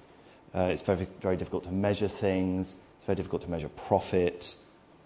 [0.55, 4.57] uh, it's very, very difficult to measure things, it's very difficult to measure profit,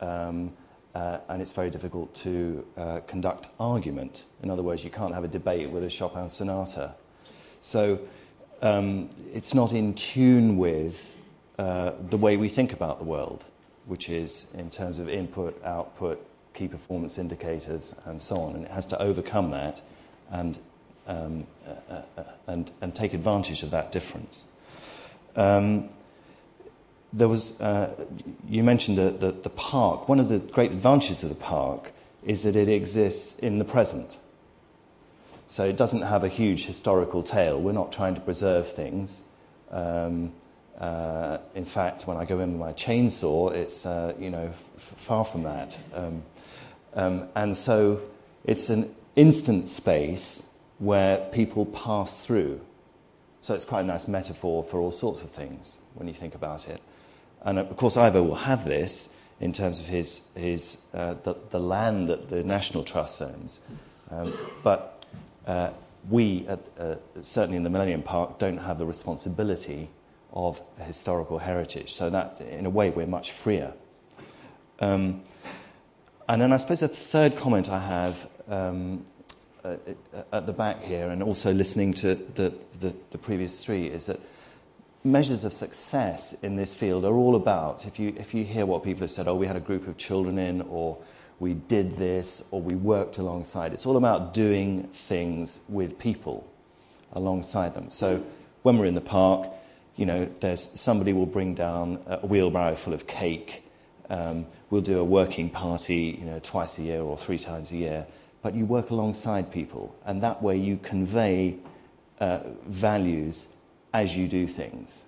[0.00, 0.52] um,
[0.96, 4.24] uh, and it's very difficult to uh, conduct argument.
[4.42, 6.94] In other words, you can't have a debate with a Chopin sonata.
[7.60, 8.00] So
[8.62, 11.14] um, it's not in tune with
[11.58, 13.44] uh, the way we think about the world,
[13.86, 18.54] which is in terms of input, output, key performance indicators, and so on.
[18.54, 19.80] And it has to overcome that
[20.30, 20.58] and,
[21.06, 24.44] um, uh, uh, and, and take advantage of that difference.
[25.36, 25.90] Um,
[27.12, 28.06] there was, uh,
[28.48, 30.08] you mentioned the, the, the park.
[30.08, 31.92] One of the great advantages of the park
[32.24, 34.18] is that it exists in the present.
[35.48, 37.58] So it doesn't have a huge historical tale.
[37.60, 39.20] We're not trying to preserve things.
[39.70, 40.32] Um,
[40.78, 45.24] uh, in fact, when I go in with my chainsaw, it's uh, you know far
[45.24, 45.78] from that.
[45.94, 46.22] Um,
[46.94, 48.02] um, and so
[48.44, 50.42] it's an instant space
[50.78, 52.60] where people pass through.
[53.40, 56.68] So it's quite a nice metaphor for all sorts of things when you think about
[56.68, 56.82] it.
[57.42, 59.08] And of course, Ivo will have this
[59.40, 63.60] in terms of his, his, uh, the, the land that the National Trust owns.
[64.10, 64.97] Um, but
[65.48, 65.70] uh,
[66.08, 69.90] we, at, uh, certainly in the Millennium Park, don't have the responsibility
[70.32, 71.92] of historical heritage.
[71.92, 73.72] So that, in a way, we're much freer.
[74.78, 75.22] Um,
[76.28, 79.06] and then I suppose a third comment I have um,
[79.64, 79.76] uh,
[80.32, 84.20] at the back here, and also listening to the, the, the, previous three, is that
[85.02, 88.84] measures of success in this field are all about, if you, if you hear what
[88.84, 90.98] people have said, oh, we had a group of children in, or
[91.40, 96.46] we did this, or we worked alongside, it's all about doing things with people
[97.12, 97.90] alongside them.
[97.90, 98.24] So
[98.62, 99.48] when we're in the park,
[99.96, 103.64] you know, there's somebody will bring down a wheelbarrow full of cake.
[104.10, 107.76] Um, we'll do a working party, you know, twice a year or three times a
[107.76, 108.06] year,
[108.42, 111.56] but you work alongside people, and that way you convey
[112.20, 113.48] uh, values
[113.92, 115.04] as you do things,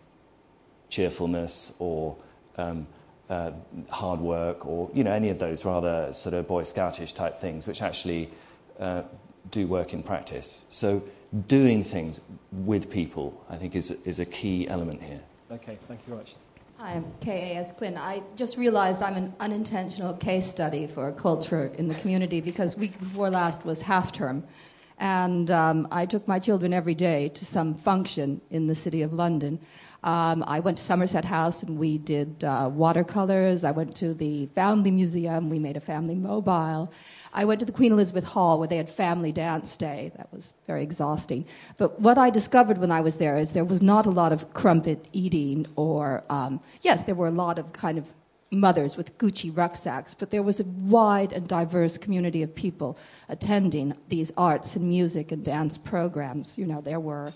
[0.89, 2.17] cheerfulness or
[2.57, 2.87] um,
[3.31, 3.53] uh,
[3.89, 7.67] hard work, or you know, any of those rather sort of Boy Scoutish type things,
[7.67, 8.31] which actually
[8.79, 9.03] uh,
[9.51, 10.61] do work in practice.
[10.69, 11.03] So,
[11.47, 12.21] doing things
[12.51, 15.21] with people, I think, is is a key element here.
[15.51, 16.35] Okay, thank you very much.
[16.79, 17.73] Hi, I'm K.A.S.
[17.73, 17.97] Quinn.
[17.97, 22.99] I just realized I'm an unintentional case study for culture in the community because week
[22.99, 24.43] before last was half term.
[25.01, 29.15] And um, I took my children every day to some function in the city of
[29.15, 29.59] London.
[30.03, 33.65] Um, I went to Somerset House and we did uh, watercolors.
[33.65, 35.49] I went to the Foundling Museum.
[35.49, 36.93] We made a family mobile.
[37.33, 40.13] I went to the Queen Elizabeth Hall where they had family dance day.
[40.17, 41.47] That was very exhausting.
[41.79, 44.53] But what I discovered when I was there is there was not a lot of
[44.53, 48.11] crumpet eating, or, um, yes, there were a lot of kind of
[48.53, 52.99] mothers with Gucci rucksacks, but there was a wide and diverse community of people
[53.29, 56.59] attending these arts and music and dance programs.
[56.59, 57.33] You know, there were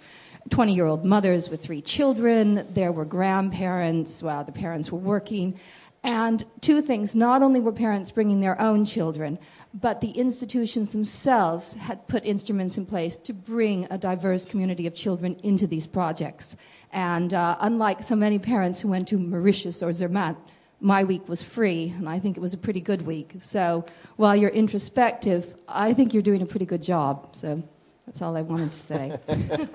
[0.50, 5.58] 20 year old mothers with three children, there were grandparents while the parents were working.
[6.02, 9.38] And two things not only were parents bringing their own children,
[9.72, 14.94] but the institutions themselves had put instruments in place to bring a diverse community of
[14.94, 16.56] children into these projects.
[16.92, 20.36] And uh, unlike so many parents who went to Mauritius or Zermatt,
[20.84, 23.32] my week was free, and I think it was a pretty good week.
[23.38, 27.34] So while you're introspective, I think you're doing a pretty good job.
[27.34, 27.62] So
[28.06, 29.18] that's all I wanted to say.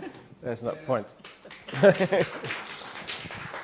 [0.44, 1.18] There's that point.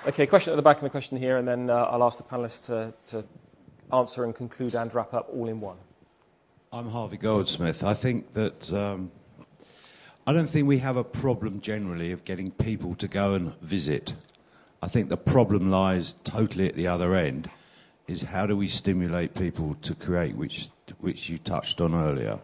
[0.07, 2.23] Okay, question at the back and a question here, and then uh, I'll ask the
[2.23, 3.25] panelists to, to
[3.91, 5.77] answer and conclude and wrap up all in one.
[6.71, 7.83] I'm Harvey Goldsmith.
[7.83, 9.09] I think that um,
[10.27, 14.13] I don't think we have a problem generally of getting people to go and visit.
[14.81, 17.49] I think the problem lies totally at the other end.
[18.07, 20.69] Is how do we stimulate people to create, which
[20.99, 22.39] which you touched on earlier.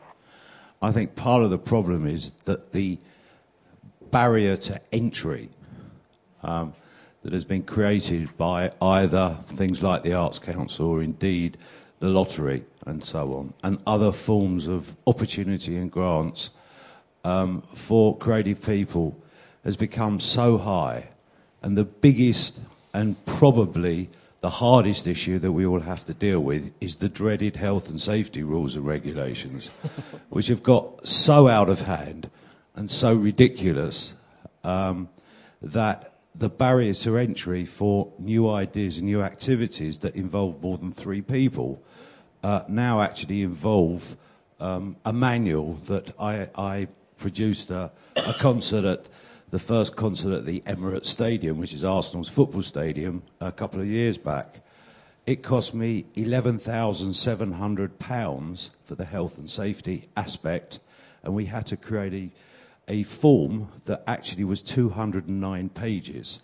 [0.82, 2.98] I think part of the problem is that the
[4.10, 5.50] barrier to entry.
[6.44, 6.74] Um,
[7.24, 11.58] that has been created by either things like the Arts Council or indeed
[12.00, 16.50] the lottery and so on, and other forms of opportunity and grants
[17.24, 19.16] um, for creative people
[19.64, 21.10] has become so high.
[21.62, 22.59] And the biggest
[22.93, 24.09] and probably
[24.41, 28.01] the hardest issue that we all have to deal with is the dreaded health and
[28.01, 29.68] safety rules and regulations,
[30.30, 32.30] which have got so out of hand
[32.76, 34.14] and so ridiculous
[34.64, 35.09] um,
[35.62, 40.91] that the barriers to entry for new ideas and new activities that involve more than
[40.91, 41.82] three people
[42.43, 44.16] uh, now actually involve
[44.59, 46.88] um, a manual that I, I
[47.18, 49.05] produced a, a, concert at
[49.52, 53.86] the first concert at the Emirates Stadium, which is Arsenal's football stadium, a couple of
[53.88, 54.62] years back.
[55.26, 60.80] It cost me £11,700 for the health and safety aspect,
[61.24, 62.30] and we had to create a
[62.88, 66.41] a form that actually was 209 pages.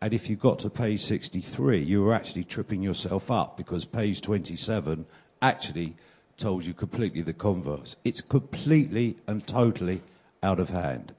[0.00, 4.22] And if you got to page 63, you were actually tripping yourself up because page
[4.22, 5.04] 27
[5.42, 5.94] actually
[6.38, 7.96] told you completely the converse.
[8.02, 10.00] It's completely and totally
[10.42, 11.12] out of hand.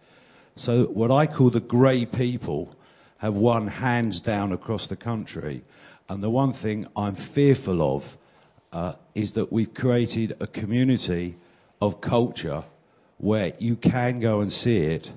[0.61, 2.75] So, what I call the grey people
[3.17, 5.63] have won hands down across the country.
[6.07, 8.15] And the one thing I'm fearful of
[8.71, 11.37] uh, is that we've created a community
[11.81, 12.63] of culture
[13.17, 15.11] where you can go and see it,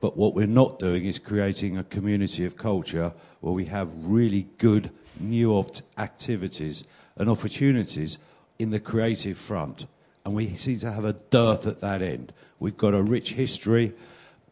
[0.00, 4.48] but what we're not doing is creating a community of culture where we have really
[4.56, 5.62] good new
[5.98, 6.84] activities
[7.16, 8.16] and opportunities
[8.58, 9.86] in the creative front.
[10.24, 12.32] And we seem to have a dearth at that end.
[12.58, 13.92] We've got a rich history.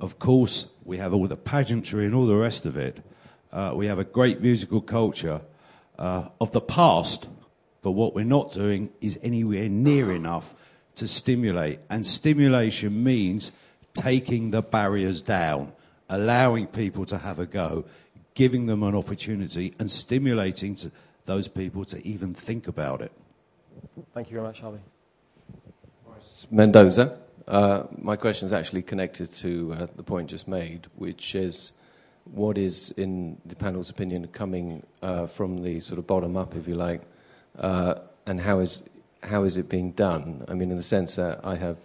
[0.01, 3.03] Of course, we have all the pageantry and all the rest of it.
[3.53, 5.40] Uh, we have a great musical culture
[5.99, 7.28] uh, of the past,
[7.82, 10.55] but what we're not doing is anywhere near enough
[10.96, 11.80] to stimulate.
[11.90, 13.53] And stimulation means
[13.94, 15.72] taking the barriers down,
[16.09, 17.84] allowing people to have a go,
[18.34, 20.76] giving them an opportunity, and stimulating
[21.24, 23.12] those people to even think about it.
[24.14, 24.80] Thank you very much, Harvey.
[26.51, 27.18] Mendoza.
[27.49, 31.72] Uh, my question is actually connected to uh, the point just made, which is
[32.24, 36.68] what is, in the panel's opinion, coming uh, from the sort of bottom up, if
[36.68, 37.01] you like,
[38.26, 38.82] and how is
[39.22, 40.44] how is it being done?
[40.46, 41.78] I mean, in the sense that I have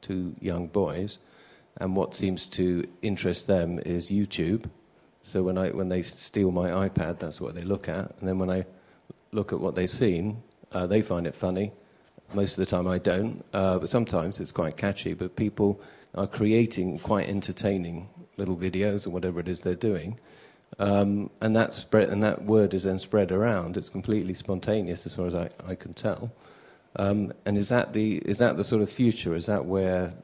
[0.00, 1.20] two young boys,
[1.76, 4.68] and what seems to interest them is YouTube.
[5.22, 8.40] So when I when they steal my iPad, that's what they look at, and then
[8.40, 8.66] when I
[9.30, 10.42] look at what they've seen,
[10.72, 11.70] they find it funny.
[12.32, 15.14] Most of the time, I don't, uh, but sometimes it's quite catchy.
[15.14, 15.80] But people
[16.14, 20.18] are creating quite entertaining little videos or whatever it is they're doing.
[20.78, 23.76] Um, and that spread, and that word is then spread around.
[23.76, 26.32] It's completely spontaneous, as far as I, I can tell.
[26.96, 29.34] Um, and is that the is that the sort of future?
[29.34, 30.14] Is that where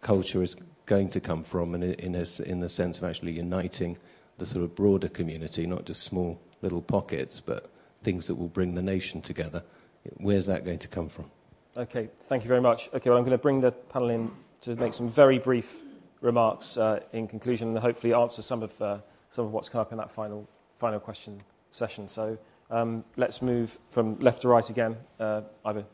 [0.00, 0.56] culture is
[0.86, 3.96] going to come from, in in, a, in the sense of actually uniting
[4.38, 7.70] the sort of broader community, not just small little pockets, but
[8.02, 9.62] things that will bring the nation together?
[10.18, 11.30] Where's that going to come from?
[11.76, 12.88] Okay, thank you very much.
[12.94, 14.30] Okay, well, I'm going to bring the panel in
[14.62, 15.82] to make some very brief
[16.20, 18.98] remarks uh, in conclusion and hopefully answer some of, uh,
[19.30, 20.48] some of what's come up in that final,
[20.78, 21.40] final question
[21.70, 22.08] session.
[22.08, 22.38] So
[22.70, 24.96] um, let's move from left to right again.
[25.18, 25.84] Uh, Ivo.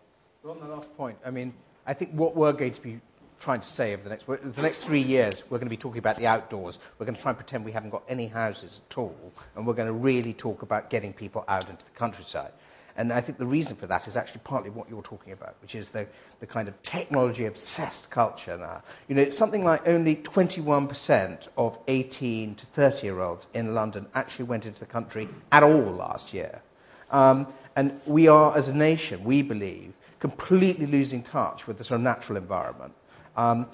[0.42, 1.52] Well, on the last point, I mean,
[1.86, 3.00] I think what we're going to be
[3.40, 5.98] trying to say over the next, the next three years, we're going to be talking
[5.98, 6.78] about the outdoors.
[6.98, 9.16] We're going to try and pretend we haven't got any houses at all,
[9.56, 12.52] and we're going to really talk about getting people out into the countryside.
[12.96, 15.74] And I think the reason for that is actually partly what you're talking about, which
[15.74, 16.06] is the,
[16.40, 18.82] the kind of technology obsessed culture now.
[19.08, 24.06] You know, it's something like only 21% of 18 to 30 year olds in London
[24.14, 26.62] actually went into the country at all last year.
[27.10, 32.00] Um, and we are, as a nation, we believe, completely losing touch with the sort
[32.00, 32.92] of natural environment.
[33.36, 33.66] Um,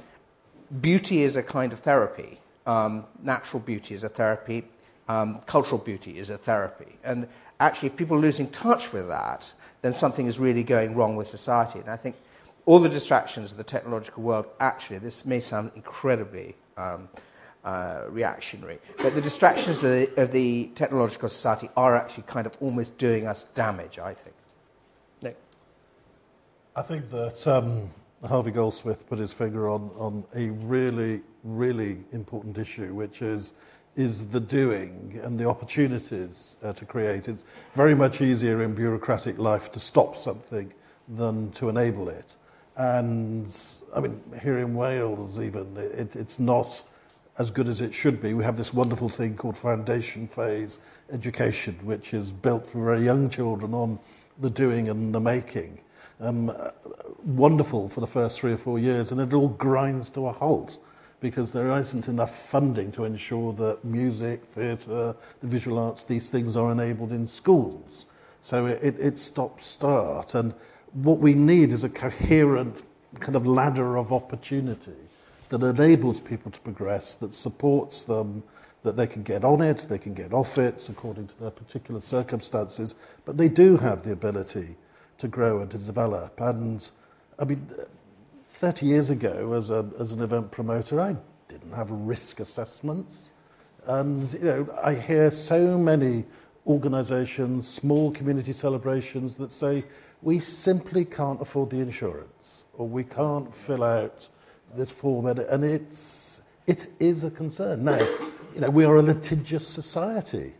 [0.80, 2.40] beauty is a kind of therapy.
[2.66, 4.64] Um, natural beauty is a therapy.
[5.08, 6.98] Um, cultural beauty is a therapy.
[7.04, 7.28] And
[7.61, 9.52] actually, if people are losing touch with that,
[9.82, 11.78] then something is really going wrong with society.
[11.78, 12.16] And I think
[12.64, 17.09] all the distractions of the technological world, actually, this may sound incredibly um,
[17.64, 22.57] uh, reactionary, but the distractions of the, of the, technological society are actually kind of
[22.61, 24.36] almost doing us damage, I think.
[25.22, 25.36] Nick?
[26.76, 27.90] I think that um,
[28.24, 33.52] Harvey Goldsmith put his finger on, on a really, really important issue, which is
[33.97, 37.28] is the doing and the opportunities uh, to create.
[37.28, 37.44] It's
[37.74, 40.72] very much easier in bureaucratic life to stop something
[41.09, 42.36] than to enable it.
[42.76, 43.57] And
[43.94, 46.82] I mean, here in Wales, even, it, it's not
[47.38, 48.34] as good as it should be.
[48.34, 50.78] We have this wonderful thing called foundation phase
[51.11, 53.99] education, which is built for very young children on
[54.38, 55.78] the doing and the making.
[56.20, 56.70] Um, uh,
[57.24, 60.78] wonderful for the first three or four years, and it all grinds to a halt
[61.20, 66.56] because there isn't enough funding to ensure that music, theatre, the visual arts, these things
[66.56, 68.06] are enabled in schools.
[68.42, 70.34] So it, it stops start.
[70.34, 70.54] And
[70.92, 72.82] what we need is a coherent
[73.20, 74.92] kind of ladder of opportunity
[75.48, 78.42] that enables people to progress, that supports them,
[78.82, 82.00] that they can get on it, they can get off it according to their particular
[82.00, 82.94] circumstances,
[83.24, 84.76] but they do have the ability
[85.18, 86.40] to grow and to develop.
[86.40, 86.88] And
[87.38, 87.68] I mean,
[88.57, 91.14] 30 years ago, as, a, as an event promoter, I
[91.46, 93.30] didn't have risk assessments.
[93.84, 96.24] And, you know, I hear so many
[96.66, 99.84] organizations, small community celebrations that say,
[100.22, 104.26] we simply can't afford the insurance or we can't fill out
[104.74, 105.26] this form.
[105.26, 107.84] And it's, it is a concern.
[107.84, 107.98] Now,
[108.54, 110.54] you know, we are a litigious society,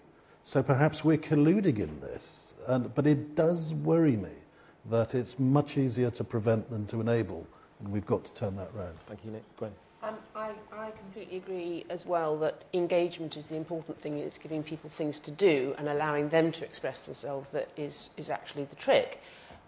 [0.45, 2.53] so perhaps we're colluding in this.
[2.67, 4.37] And, but it does worry me
[4.91, 7.47] that it's much easier to prevent than to enable
[7.81, 8.97] and we've got to turn that round.
[9.07, 9.45] Thank you, Nick.
[9.57, 9.73] Gwen.
[10.03, 14.19] Um, I, I completely agree as well that engagement is the important thing.
[14.19, 18.31] It's giving people things to do and allowing them to express themselves that is, is
[18.31, 19.21] actually the trick.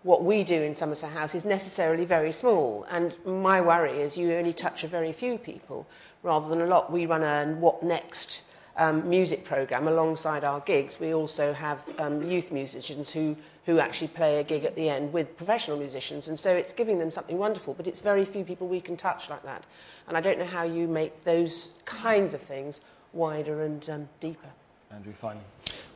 [0.05, 4.33] What we do in Somerset House is necessarily very small, and my worry is you
[4.35, 5.87] only touch a very few people
[6.23, 6.93] rather than a lot.
[6.93, 8.43] We run a What Next
[8.77, 11.01] um, music program alongside our gigs.
[11.01, 13.37] We also have um, youth musicians who
[13.69, 16.29] who actually play a gig at the end with professional musicians.
[16.29, 19.29] And so it's giving them something wonderful, but it's very few people we can touch
[19.29, 19.63] like that.
[20.07, 22.81] And I don't know how you make those kinds of things
[23.13, 24.49] wider and um, deeper.
[24.91, 25.45] Andrew, finally.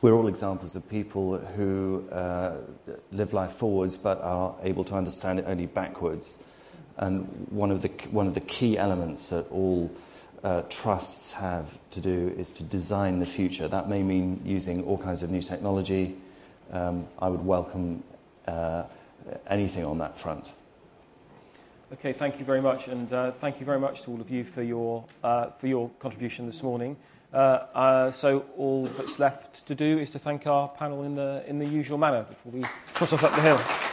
[0.03, 2.57] We're all examples of people who uh,
[3.11, 6.37] live life forwards but are able to understand it only backwards.
[6.97, 9.89] And one of the, one of the key elements that all
[10.43, 13.67] uh, trusts have to do is to design the future.
[13.67, 16.17] That may mean using all kinds of new technology,
[16.73, 18.03] um, I would welcome
[18.47, 18.83] uh,
[19.47, 20.51] anything on that front.
[21.93, 24.43] Okay, thank you very much, and uh, thank you very much to all of you
[24.43, 26.97] for your, uh, for your contribution this morning.
[27.31, 31.43] Uh, uh so all that's left to do is to thank our panel in the,
[31.47, 32.63] in the usual manner before we
[32.93, 33.92] cross off up the hill.